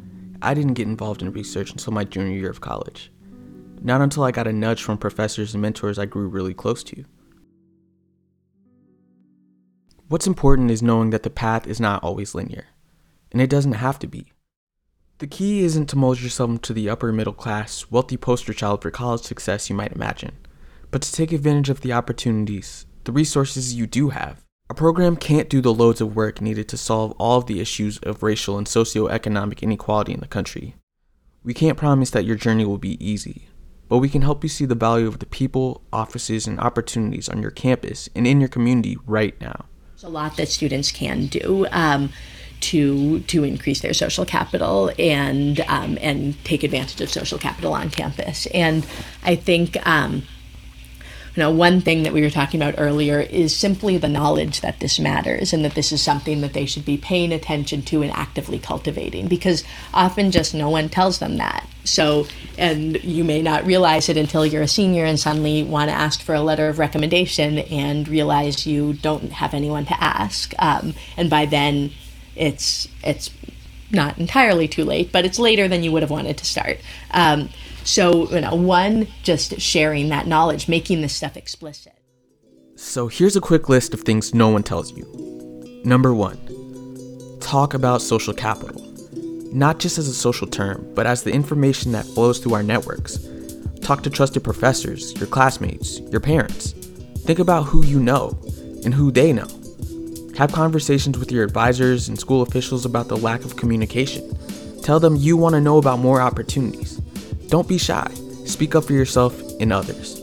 I 0.42 0.54
didn't 0.54 0.76
get 0.76 0.88
involved 0.88 1.22
in 1.22 1.32
research 1.32 1.72
until 1.72 1.94
my 1.94 2.04
junior 2.04 2.38
year 2.38 2.50
of 2.50 2.62
college, 2.62 3.12
not 3.82 4.02
until 4.02 4.24
I 4.24 4.32
got 4.32 4.48
a 4.48 4.54
nudge 4.54 4.84
from 4.84 4.98
professors 4.98 5.54
and 5.54 5.62
mentors 5.62 5.98
I 5.98 6.06
grew 6.06 6.28
really 6.28 6.54
close 6.54 6.84
to. 6.86 7.04
What's 10.08 10.28
important 10.28 10.70
is 10.72 10.84
knowing 10.84 11.12
that 11.12 11.24
the 11.24 11.30
path 11.30 11.66
is 11.66 11.80
not 11.80 12.04
always 12.04 12.36
linear, 12.36 12.66
and 13.32 13.42
it 13.42 13.50
doesn't 13.50 13.74
have 13.74 13.98
to 14.00 14.08
be. 14.08 14.34
The 15.22 15.28
key 15.28 15.62
isn't 15.62 15.86
to 15.90 15.96
mold 15.96 16.20
yourself 16.20 16.50
into 16.50 16.74
the 16.74 16.90
upper 16.90 17.14
middle 17.14 17.32
class, 17.32 17.86
wealthy 17.92 18.18
poster 18.18 18.56
child 18.56 18.82
for 18.82 18.90
college 18.90 19.22
success 19.22 19.70
you 19.70 19.76
might 19.76 19.92
imagine, 19.92 20.32
but 20.90 21.04
to 21.04 21.12
take 21.12 21.32
advantage 21.32 21.70
of 21.70 21.82
the 21.82 21.94
opportunities, 21.94 22.88
the 23.04 23.12
resources 23.12 23.76
you 23.76 23.86
do 23.86 24.10
have. 24.10 24.44
A 24.68 24.74
program 24.74 25.16
can't 25.16 25.48
do 25.48 25.62
the 25.62 25.76
loads 25.76 26.02
of 26.02 26.16
work 26.16 26.42
needed 26.42 26.68
to 26.70 26.76
solve 26.76 27.12
all 27.20 27.38
of 27.38 27.46
the 27.46 27.60
issues 27.60 28.00
of 28.00 28.24
racial 28.24 28.58
and 28.58 28.66
socioeconomic 28.66 29.62
inequality 29.62 30.12
in 30.12 30.22
the 30.22 30.28
country. 30.28 30.74
We 31.44 31.54
can't 31.54 31.78
promise 31.78 32.10
that 32.10 32.26
your 32.26 32.36
journey 32.36 32.66
will 32.66 32.80
be 32.80 32.98
easy, 33.00 33.48
but 33.90 34.00
we 34.00 34.10
can 34.10 34.24
help 34.24 34.42
you 34.42 34.50
see 34.50 34.66
the 34.66 34.74
value 34.74 35.06
of 35.06 35.20
the 35.20 35.28
people, 35.28 35.84
offices, 35.94 36.48
and 36.48 36.60
opportunities 36.60 37.30
on 37.30 37.44
your 37.44 37.52
campus 37.52 38.10
and 38.16 38.26
in 38.26 38.40
your 38.40 38.50
community 38.50 38.98
right 39.06 39.40
now. 39.40 39.66
There's 39.92 40.04
a 40.04 40.10
lot 40.10 40.36
that 40.38 40.50
students 40.50 40.92
can 40.92 41.28
do. 41.28 41.68
Um, 41.70 42.10
to 42.62 43.20
to 43.22 43.44
increase 43.44 43.82
their 43.82 43.94
social 43.94 44.26
capital 44.26 44.92
and 44.98 45.60
um, 45.62 45.98
and 46.02 46.42
take 46.44 46.64
advantage 46.64 47.02
of 47.02 47.10
social 47.10 47.38
capital 47.38 47.74
on 47.74 47.90
campus. 47.90 48.48
And 48.48 48.86
I 49.24 49.36
think 49.36 49.86
um, 49.88 50.24
you 51.36 51.44
know 51.44 51.52
one 51.52 51.82
thing 51.82 52.04
that 52.04 52.14
we 52.14 52.22
were 52.22 52.30
talking 52.30 52.62
about 52.62 52.76
earlier 52.78 53.20
is 53.20 53.56
simply 53.56 53.98
the 53.98 54.08
knowledge 54.08 54.62
that 54.62 54.80
this 54.80 55.00
matters 55.00 55.54
and 55.54 55.66
that 55.66 55.76
this 55.76 55.92
is 55.92 56.02
something 56.02 56.42
that 56.42 56.54
they 56.54 56.66
should 56.66 56.86
be 56.86 56.98
paying 56.98 57.32
attention 57.34 57.82
to 57.84 58.02
and 58.04 58.12
actively 58.12 58.60
cultivating 58.60 59.28
because 59.28 59.64
often 59.94 60.32
just 60.32 60.54
no 60.54 60.70
one 60.70 60.88
tells 60.88 61.20
them 61.20 61.38
that. 61.38 61.68
So 61.84 62.28
and 62.60 63.04
you 63.04 63.24
may 63.24 63.42
not 63.42 63.66
realize 63.66 64.08
it 64.08 64.18
until 64.18 64.46
you're 64.46 64.62
a 64.62 64.68
senior 64.68 65.06
and 65.06 65.20
suddenly 65.20 65.64
want 65.64 65.90
to 65.90 65.96
ask 65.96 66.22
for 66.22 66.36
a 66.36 66.42
letter 66.42 66.70
of 66.70 66.78
recommendation 66.78 67.58
and 67.58 68.08
realize 68.08 68.68
you 68.68 68.94
don't 68.94 69.32
have 69.32 69.56
anyone 69.56 69.86
to 69.86 70.04
ask. 70.04 70.54
Um, 70.60 70.94
and 71.18 71.28
by 71.28 71.48
then 71.48 71.92
it's 72.36 72.88
it's 73.04 73.30
not 73.92 74.18
entirely 74.18 74.68
too 74.68 74.86
late, 74.86 75.12
but 75.12 75.26
it's 75.26 75.40
later 75.40 75.68
than 75.68 75.84
you 75.84 75.92
would 75.92 76.02
have 76.02 76.12
wanted 76.12 76.38
to 76.38 76.46
start. 76.46 76.80
Um, 77.12 77.50
so 77.84 78.30
you 78.32 78.42
know, 78.42 78.56
one, 78.56 79.08
just 79.24 79.60
sharing 79.60 80.10
that 80.10 80.28
knowledge, 80.28 80.68
making 80.68 81.02
this 81.02 81.16
stuff 81.16 81.36
explicit. 81.36 81.94
So 82.76 83.08
here's 83.08 83.36
a 83.36 83.42
quick 83.42 83.70
list 83.70 83.94
of 83.94 84.02
things 84.02 84.34
no 84.34 84.50
one 84.50 84.64
tells 84.64 84.92
you. 84.96 85.06
Number 85.84 86.14
one, 86.14 86.38
talk 87.40 87.74
about 87.74 88.02
social 88.02 88.34
capital. 88.34 88.88
Not 89.54 89.80
just 89.80 89.98
as 89.98 90.08
a 90.08 90.14
social 90.14 90.48
term, 90.48 90.90
but 90.96 91.06
as 91.06 91.24
the 91.24 91.32
information 91.32 91.92
that 91.92 92.06
flows 92.06 92.40
through 92.40 92.54
our 92.54 92.64
networks. 92.64 93.20
Talk 93.82 94.04
to 94.04 94.10
trusted 94.10 94.44
professors, 94.44 95.14
your 95.18 95.28
classmates, 95.28 96.00
your 96.12 96.22
parents. 96.22 96.72
Think 97.26 97.40
about 97.40 97.64
who 97.64 97.84
you 97.86 98.00
know 98.00 98.40
and 98.86 98.94
who 98.94 99.12
they 99.12 99.34
know. 99.34 99.48
Have 100.42 100.54
conversations 100.54 101.20
with 101.20 101.32
your 101.32 101.44
advisors 101.44 102.10
and 102.10 102.20
school 102.20 102.42
officials 102.42 102.84
about 102.84 103.08
the 103.08 103.16
lack 103.16 103.46
of 103.46 103.58
communication. 103.58 104.36
Tell 104.82 105.00
them 105.00 105.16
you 105.16 105.38
want 105.38 105.54
to 105.54 105.62
know 105.62 105.78
about 105.78 106.00
more 106.00 106.20
opportunities. 106.20 106.96
Don't 107.50 107.68
be 107.68 107.78
shy. 107.78 108.12
Speak 108.46 108.74
up 108.74 108.86
for 108.86 108.94
yourself 108.94 109.40
and 109.60 109.72
others. 109.72 110.18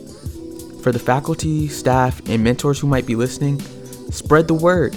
For 0.82 0.90
the 0.90 0.98
faculty, 0.98 1.68
staff, 1.68 2.20
and 2.28 2.42
mentors 2.42 2.80
who 2.80 2.88
might 2.88 3.06
be 3.06 3.14
listening, 3.14 3.60
spread 4.10 4.48
the 4.48 4.54
word. 4.54 4.96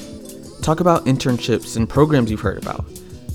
Talk 0.63 0.79
about 0.79 1.05
internships 1.05 1.77
and 1.77 1.87
programs 1.87 2.31
you've 2.31 2.41
heard 2.41 2.57
about. 2.57 2.83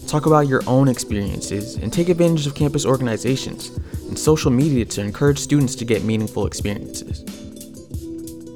Talk 0.09 0.27
about 0.27 0.49
your 0.49 0.65
own 0.67 0.89
experiences 0.89 1.77
and 1.77 1.93
take 1.93 2.09
advantage 2.09 2.49
of 2.49 2.57
campus 2.57 2.85
organizations 2.85 3.69
and 4.09 4.19
social 4.19 4.51
media 4.51 4.87
to 4.87 5.03
encourage 5.03 5.39
students 5.39 5.77
to 5.77 5.85
get 5.85 6.03
meaningful 6.03 6.49
experiences. 6.49 7.23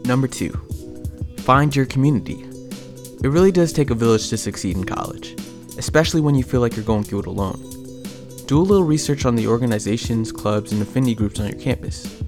Number 0.04 0.26
two, 0.26 0.50
find 1.44 1.76
your 1.76 1.86
community. 1.86 2.49
It 3.22 3.28
really 3.28 3.52
does 3.52 3.72
take 3.74 3.90
a 3.90 3.94
village 3.94 4.30
to 4.30 4.38
succeed 4.38 4.76
in 4.76 4.84
college, 4.84 5.36
especially 5.76 6.22
when 6.22 6.34
you 6.34 6.42
feel 6.42 6.62
like 6.62 6.74
you're 6.74 6.84
going 6.86 7.04
through 7.04 7.20
it 7.20 7.26
alone. 7.26 7.60
Do 8.46 8.58
a 8.58 8.62
little 8.62 8.82
research 8.82 9.26
on 9.26 9.36
the 9.36 9.46
organizations, 9.46 10.32
clubs, 10.32 10.72
and 10.72 10.80
affinity 10.80 11.14
groups 11.14 11.38
on 11.38 11.48
your 11.50 11.60
campus. 11.60 12.22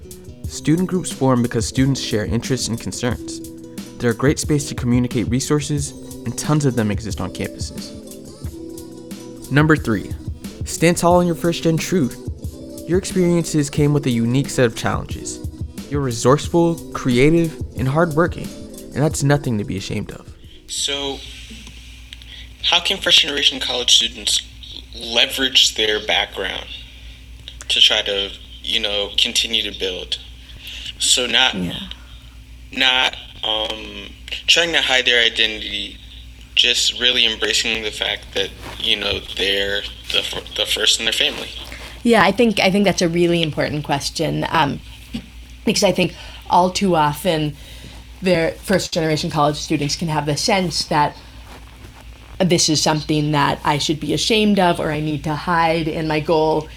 Student 0.47 0.87
groups 0.87 1.11
form 1.11 1.41
because 1.41 1.67
students 1.67 1.99
share 1.99 2.25
interests 2.25 2.67
and 2.67 2.79
concerns. 2.79 3.41
They're 3.97 4.11
a 4.11 4.15
great 4.15 4.37
space 4.37 4.69
to 4.69 4.75
communicate 4.75 5.27
resources, 5.29 5.91
and 6.25 6.37
tons 6.37 6.63
of 6.63 6.75
them 6.75 6.91
exist 6.91 7.19
on 7.19 7.33
campuses. 7.33 7.91
Number 9.51 9.75
three, 9.75 10.11
stand 10.63 10.97
tall 10.97 11.21
in 11.21 11.25
your 11.25 11.35
first 11.35 11.63
gen 11.63 11.77
truth. 11.77 12.19
Your 12.87 12.99
experiences 12.99 13.71
came 13.71 13.93
with 13.93 14.05
a 14.05 14.11
unique 14.11 14.51
set 14.51 14.67
of 14.67 14.75
challenges. 14.75 15.39
You're 15.89 16.01
resourceful, 16.01 16.75
creative, 16.91 17.59
and 17.79 17.87
hardworking, 17.87 18.47
and 18.93 19.01
that's 19.01 19.23
nothing 19.23 19.57
to 19.57 19.63
be 19.63 19.77
ashamed 19.77 20.11
of. 20.11 20.32
So, 20.73 21.19
how 22.63 22.79
can 22.79 22.97
first 22.97 23.19
generation 23.19 23.59
college 23.59 23.95
students 23.95 24.41
leverage 24.95 25.75
their 25.75 26.03
background 26.05 26.65
to 27.69 27.79
try 27.79 28.01
to, 28.01 28.31
you 28.63 28.79
know, 28.79 29.11
continue 29.17 29.61
to 29.69 29.77
build. 29.77 30.19
So 30.99 31.25
not 31.25 31.53
Yeah. 31.55 31.79
not 32.71 33.15
um, 33.43 34.09
trying 34.47 34.71
to 34.73 34.81
hide 34.81 35.05
their 35.05 35.23
identity, 35.23 35.97
just 36.55 36.99
really 36.99 37.25
embracing 37.31 37.83
the 37.83 37.91
fact 37.91 38.33
that 38.33 38.49
you 38.79 38.95
know 38.95 39.19
they're 39.37 39.83
the, 40.11 40.43
the 40.55 40.65
first 40.65 40.99
in 40.99 41.05
their 41.05 41.13
family. 41.13 41.49
Yeah, 42.03 42.23
I 42.23 42.31
think 42.31 42.59
I 42.59 42.71
think 42.71 42.85
that's 42.85 43.01
a 43.01 43.09
really 43.09 43.43
important 43.43 43.83
question 43.83 44.45
um, 44.49 44.79
because 45.65 45.83
I 45.83 45.91
think 45.91 46.15
all 46.49 46.71
too 46.71 46.95
often, 46.95 47.55
their 48.23 48.51
first 48.51 48.93
generation 48.93 49.29
college 49.29 49.57
students 49.57 49.95
can 49.95 50.07
have 50.07 50.25
the 50.25 50.37
sense 50.37 50.85
that 50.85 51.15
this 52.39 52.69
is 52.69 52.81
something 52.81 53.31
that 53.31 53.59
I 53.63 53.77
should 53.77 53.99
be 53.99 54.13
ashamed 54.13 54.59
of 54.59 54.79
or 54.79 54.91
I 54.91 54.99
need 54.99 55.23
to 55.25 55.35
hide, 55.35 55.87
and 55.87 56.07
my 56.07 56.19
goal 56.19 56.67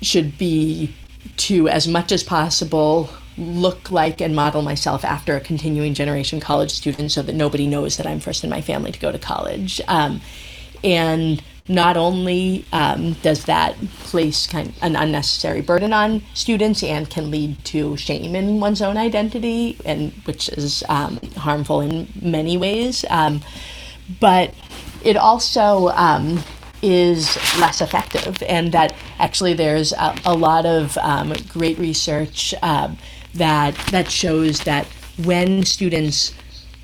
should 0.00 0.36
be 0.36 0.94
to, 1.36 1.68
as 1.68 1.88
much 1.88 2.12
as 2.12 2.22
possible, 2.22 3.08
look 3.38 3.90
like 3.90 4.20
and 4.20 4.34
model 4.36 4.60
myself 4.60 5.04
after 5.04 5.36
a 5.36 5.40
continuing 5.40 5.94
generation 5.94 6.40
college 6.40 6.70
student 6.70 7.10
so 7.10 7.22
that 7.22 7.34
nobody 7.34 7.66
knows 7.66 7.96
that 7.96 8.06
I'm 8.06 8.20
first 8.20 8.44
in 8.44 8.50
my 8.50 8.60
family 8.60 8.92
to 8.92 8.98
go 8.98 9.10
to 9.10 9.18
college. 9.18 9.80
Um, 9.88 10.20
and 10.84 11.42
not 11.68 11.96
only 11.96 12.64
um, 12.72 13.12
does 13.22 13.44
that 13.44 13.76
place 14.00 14.46
kind 14.46 14.72
an 14.82 14.96
unnecessary 14.96 15.60
burden 15.60 15.92
on 15.92 16.22
students 16.34 16.82
and 16.82 17.08
can 17.08 17.30
lead 17.30 17.64
to 17.64 17.96
shame 17.96 18.34
in 18.34 18.58
one's 18.60 18.82
own 18.82 18.96
identity, 18.96 19.78
and 19.84 20.12
which 20.24 20.48
is 20.50 20.82
um, 20.88 21.20
harmful 21.36 21.80
in 21.80 22.08
many 22.20 22.56
ways, 22.56 23.04
um, 23.10 23.40
but 24.20 24.52
it 25.04 25.16
also 25.16 25.88
um, 25.90 26.42
is 26.82 27.36
less 27.58 27.80
effective, 27.80 28.42
and 28.42 28.72
that 28.72 28.94
actually 29.18 29.54
there's 29.54 29.92
a, 29.92 30.16
a 30.24 30.34
lot 30.34 30.66
of 30.66 30.98
um, 30.98 31.32
great 31.48 31.78
research 31.78 32.54
um, 32.62 32.98
that 33.34 33.76
that 33.92 34.10
shows 34.10 34.60
that 34.64 34.86
when 35.24 35.62
students 35.64 36.34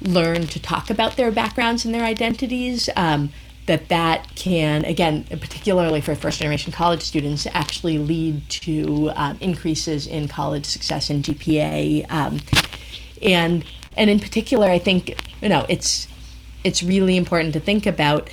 learn 0.01 0.47
to 0.47 0.61
talk 0.61 0.91
about 0.91 1.17
their 1.17 1.33
backgrounds 1.33 1.85
and 1.85 1.93
their 1.93 2.05
identities, 2.05 2.89
that 3.69 3.89
that 3.89 4.35
can 4.35 4.85
again, 4.85 5.25
particularly 5.25 6.01
for 6.01 6.15
first 6.15 6.41
generation 6.41 6.73
college 6.73 7.03
students, 7.03 7.47
actually 7.53 7.99
lead 7.99 8.49
to 8.51 9.13
um, 9.15 9.39
increases 9.41 10.07
in 10.07 10.27
college 10.27 10.67
success 10.67 11.09
and 11.09 11.23
GPA, 11.23 12.11
um, 12.11 12.41
and 13.23 13.65
and 13.97 14.11
in 14.11 14.19
particular, 14.19 14.67
I 14.69 14.81
think 14.81 15.17
you 15.41 15.49
know 15.49 15.65
it's 15.69 16.09
it's 16.65 16.83
really 16.83 17.17
important 17.17 17.53
to 17.53 17.61
think 17.61 17.87
about 17.87 18.29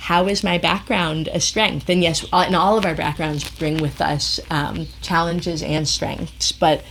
how 0.00 0.26
is 0.26 0.42
my 0.42 0.58
background 0.58 1.28
a 1.32 1.40
strength? 1.40 1.88
And 1.88 2.02
yes 2.02 2.24
and 2.32 2.56
all 2.56 2.76
of 2.76 2.84
our 2.84 2.94
backgrounds 2.94 3.48
bring 3.58 3.78
with 3.78 4.00
us 4.00 4.40
um, 4.50 4.86
challenges 5.02 5.62
and 5.62 5.86
strengths 5.86 6.52
but 6.52 6.82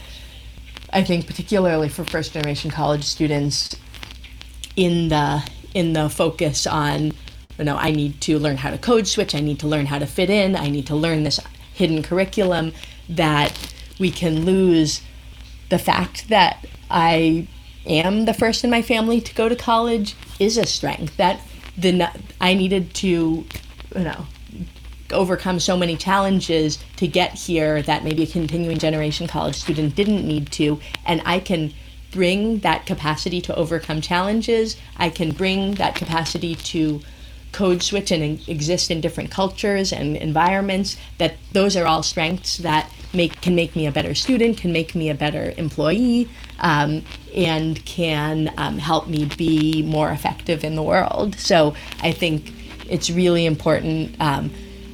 i 0.92 1.04
think 1.04 1.28
particularly 1.28 1.90
for 1.90 2.04
first 2.04 2.34
generation 2.34 2.72
college 2.72 3.04
students 3.04 3.76
in 4.76 5.10
the 5.10 5.44
in 5.74 5.94
the 5.94 6.10
focus 6.10 6.66
on 6.66 7.12
you 7.60 7.66
know 7.66 7.76
i 7.78 7.92
need 7.92 8.20
to 8.22 8.40
learn 8.40 8.58
how 8.58 8.72
to 8.72 8.78
code 8.78 9.08
switch 9.08 9.36
i 9.36 9.40
need 9.40 9.60
to 9.60 9.68
learn 9.68 9.86
how 9.86 10.00
to 10.00 10.08
fit 10.08 10.30
in 10.30 10.56
i 10.56 10.70
need 10.70 10.88
to 10.88 10.96
learn 10.96 11.24
this 11.24 11.40
hidden 11.74 12.02
curriculum 12.02 12.74
that 13.08 13.74
we 14.00 14.10
can 14.10 14.46
lose 14.46 15.02
the 15.70 15.78
fact 15.78 16.30
that 16.30 16.66
i 16.90 17.48
am 17.86 18.26
the 18.26 18.34
first 18.34 18.64
in 18.64 18.70
my 18.70 18.82
family 18.82 19.22
to 19.22 19.34
go 19.36 19.48
to 19.48 19.56
college 19.56 20.16
is 20.40 20.58
a 20.58 20.66
strength 20.66 21.16
that 21.18 21.40
the 21.78 22.10
i 22.42 22.54
needed 22.54 22.94
to 22.96 23.08
you 23.96 24.04
know 24.04 24.26
overcome 25.12 25.60
so 25.60 25.76
many 25.76 25.96
challenges 25.96 26.78
to 26.96 27.08
get 27.08 27.34
here 27.34 27.82
that 27.82 28.04
maybe 28.04 28.24
a 28.24 28.28
continuing 28.28 28.78
generation 28.78 29.28
college 29.28 29.56
student 29.56 29.96
didn't 29.96 30.24
need 30.24 30.52
to. 30.52 30.80
And 31.06 31.22
i 31.26 31.40
can 31.40 31.74
bring 32.12 32.60
that 32.60 32.86
capacity 32.86 33.42
to 33.42 33.56
overcome 33.56 34.02
challenges. 34.02 34.78
I 34.98 35.10
can 35.10 35.32
bring 35.32 35.76
that 35.76 35.96
capacity 35.96 36.56
to 36.56 37.02
code 37.52 37.82
switch 37.82 38.12
and 38.12 38.48
exist 38.48 38.92
in 38.92 39.02
different 39.02 39.32
cultures 39.32 39.92
and 39.92 40.16
environments 40.18 40.98
that 41.18 41.36
those 41.52 41.76
are 41.76 41.86
all 41.86 42.04
strengths 42.04 42.58
that 42.58 42.92
make 43.14 43.42
can 43.42 43.56
make 43.56 43.76
me 43.76 43.88
a 43.88 43.92
better 43.92 44.14
student 44.14 44.58
can 44.58 44.72
make 44.72 44.94
me 44.94 45.10
a 45.10 45.16
better 45.16 45.54
employee 45.58 46.30
um, 46.60 47.04
and 47.36 47.84
can 47.86 48.54
um, 48.58 48.78
help 48.78 49.08
me 49.08 49.26
be 49.38 49.82
more 49.84 50.12
effective 50.12 50.64
in 50.64 50.76
the 50.76 50.84
world. 50.84 51.36
So 51.36 51.76
i 52.02 52.12
think 52.12 52.54
it's 52.88 53.10
really 53.10 53.46
important 53.46 54.16
um, 54.20 54.52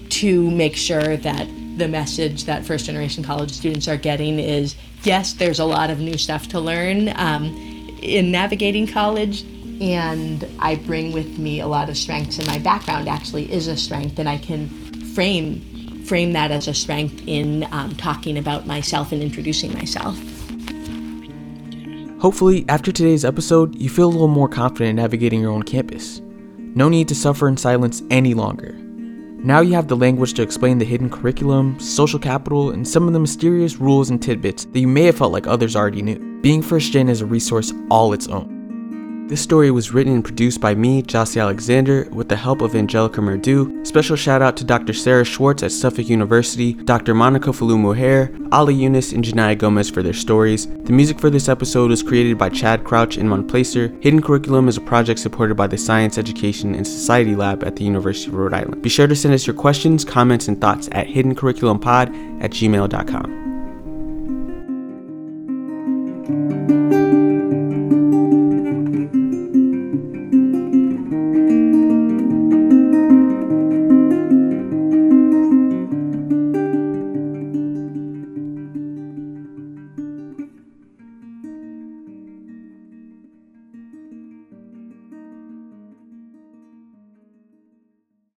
to 0.10 0.50
make 0.52 0.76
sure 0.76 1.18
that 1.18 1.48
the 1.78 1.88
message 1.88 2.46
that 2.46 2.65
first 2.65 2.86
generation 2.86 3.24
college 3.24 3.52
students 3.52 3.88
are 3.88 3.98
getting 3.98 4.39
is 4.39 4.76
yes 5.04 5.34
there's 5.34 5.60
a 5.60 5.65
lot 5.65 5.89
of 5.89 6.00
new 6.00 6.18
stuff 6.18 6.48
to 6.48 6.60
learn 6.60 7.12
um, 7.18 7.46
in 8.02 8.32
navigating 8.32 8.88
college 8.88 9.44
and 9.82 10.48
i 10.60 10.76
bring 10.76 11.12
with 11.12 11.38
me 11.38 11.60
a 11.60 11.68
lot 11.68 11.90
of 11.90 11.98
strengths 11.98 12.38
and 12.38 12.48
my 12.48 12.60
background 12.60 13.08
actually 13.08 13.52
is 13.52 13.68
a 13.68 13.78
strength 13.78 14.20
and 14.20 14.30
i 14.30 14.38
can 14.38 14.68
frame 15.14 15.62
frame 16.06 16.34
that 16.34 16.52
as 16.52 16.68
a 16.68 16.74
strength 16.74 17.22
in 17.26 17.68
um, 17.72 17.94
talking 17.96 18.38
about 18.38 18.66
myself 18.66 19.12
and 19.12 19.22
introducing 19.22 19.74
myself 19.74 20.18
Hopefully, 22.26 22.66
after 22.70 22.92
today's 22.92 23.24
episode, 23.24 23.76
you 23.76 23.88
feel 23.88 24.08
a 24.08 24.10
little 24.10 24.28
more 24.28 24.50
confident 24.50 24.90
in 24.90 24.96
navigating 24.96 25.42
your 25.42 25.52
own 25.52 25.62
campus. 25.62 26.22
No 26.58 26.90
need 26.90 27.08
to 27.10 27.14
suffer 27.14 27.48
in 27.48 27.56
silence 27.56 28.02
any 28.10 28.34
longer. 28.34 28.72
Now 28.74 29.60
you 29.60 29.76
have 29.76 29.90
the 29.90 29.96
language 29.96 30.34
to 30.34 30.42
explain 30.42 30.80
the 30.80 30.86
hidden 30.86 31.08
curriculum, 31.08 31.80
social 31.80 32.18
capital, 32.18 32.72
and 32.72 32.88
some 32.88 33.06
of 33.06 33.14
the 33.14 33.20
mysterious 33.20 33.76
rules 33.78 34.10
and 34.10 34.20
tidbits 34.20 34.66
that 34.66 34.80
you 34.80 34.88
may 34.88 35.04
have 35.04 35.18
felt 35.18 35.34
like 35.34 35.46
others 35.46 35.76
already 35.76 36.02
knew. 36.02 36.40
Being 36.42 36.64
First 36.64 36.92
Gen 36.94 37.10
is 37.10 37.22
a 37.22 37.28
resource 37.28 37.72
all 37.92 38.12
its 38.12 38.28
own. 38.28 38.55
This 39.28 39.42
story 39.42 39.72
was 39.72 39.92
written 39.92 40.14
and 40.14 40.24
produced 40.24 40.62
by 40.62 40.76
me, 40.76 41.02
Jossie 41.02 41.42
Alexander, 41.42 42.08
with 42.12 42.30
the 42.30 42.36
help 42.36 42.62
of 42.62 42.76
Angelica 42.76 43.22
Merdu. 43.22 43.84
Special 43.86 44.16
shout 44.16 44.44
out 44.44 44.56
to 44.58 44.64
Dr. 44.64 44.94
Sarah 44.94 45.26
Schwartz 45.26 45.64
at 45.64 45.72
Suffolk 45.72 46.08
University, 46.08 46.74
Dr. 46.74 47.16
Monica 47.16 47.50
Feliú 47.50 47.76
Mójer, 47.76 48.30
Ali 48.52 48.76
Yunus, 48.76 49.14
and 49.14 49.26
Janaya 49.26 49.58
Gomez 49.58 49.90
for 49.90 50.04
their 50.04 50.14
stories. 50.14 50.68
The 50.68 50.94
music 50.94 51.20
for 51.20 51.32
this 51.32 51.50
episode 51.50 51.90
was 51.90 52.04
created 52.04 52.38
by 52.38 52.50
Chad 52.50 52.84
Crouch 52.84 53.18
and 53.18 53.28
Monplaisir. 53.28 54.00
Hidden 54.04 54.22
Curriculum 54.22 54.68
is 54.68 54.78
a 54.78 54.82
project 54.82 55.20
supported 55.20 55.56
by 55.56 55.66
the 55.66 55.78
Science 55.80 56.20
Education 56.20 56.76
and 56.76 56.86
Society 56.86 57.36
Lab 57.36 57.64
at 57.64 57.78
the 57.78 57.84
University 57.84 58.28
of 58.28 58.36
Rhode 58.36 58.54
Island. 58.54 58.84
Be 58.84 58.90
sure 58.90 59.08
to 59.08 59.16
send 59.16 59.34
us 59.34 59.48
your 59.48 59.56
questions, 59.56 60.06
comments, 60.06 60.48
and 60.48 60.62
thoughts 60.62 60.88
at 60.92 61.08
hiddencurriculumpod 61.08 62.44
at 62.44 62.52
gmail.com. 62.52 63.46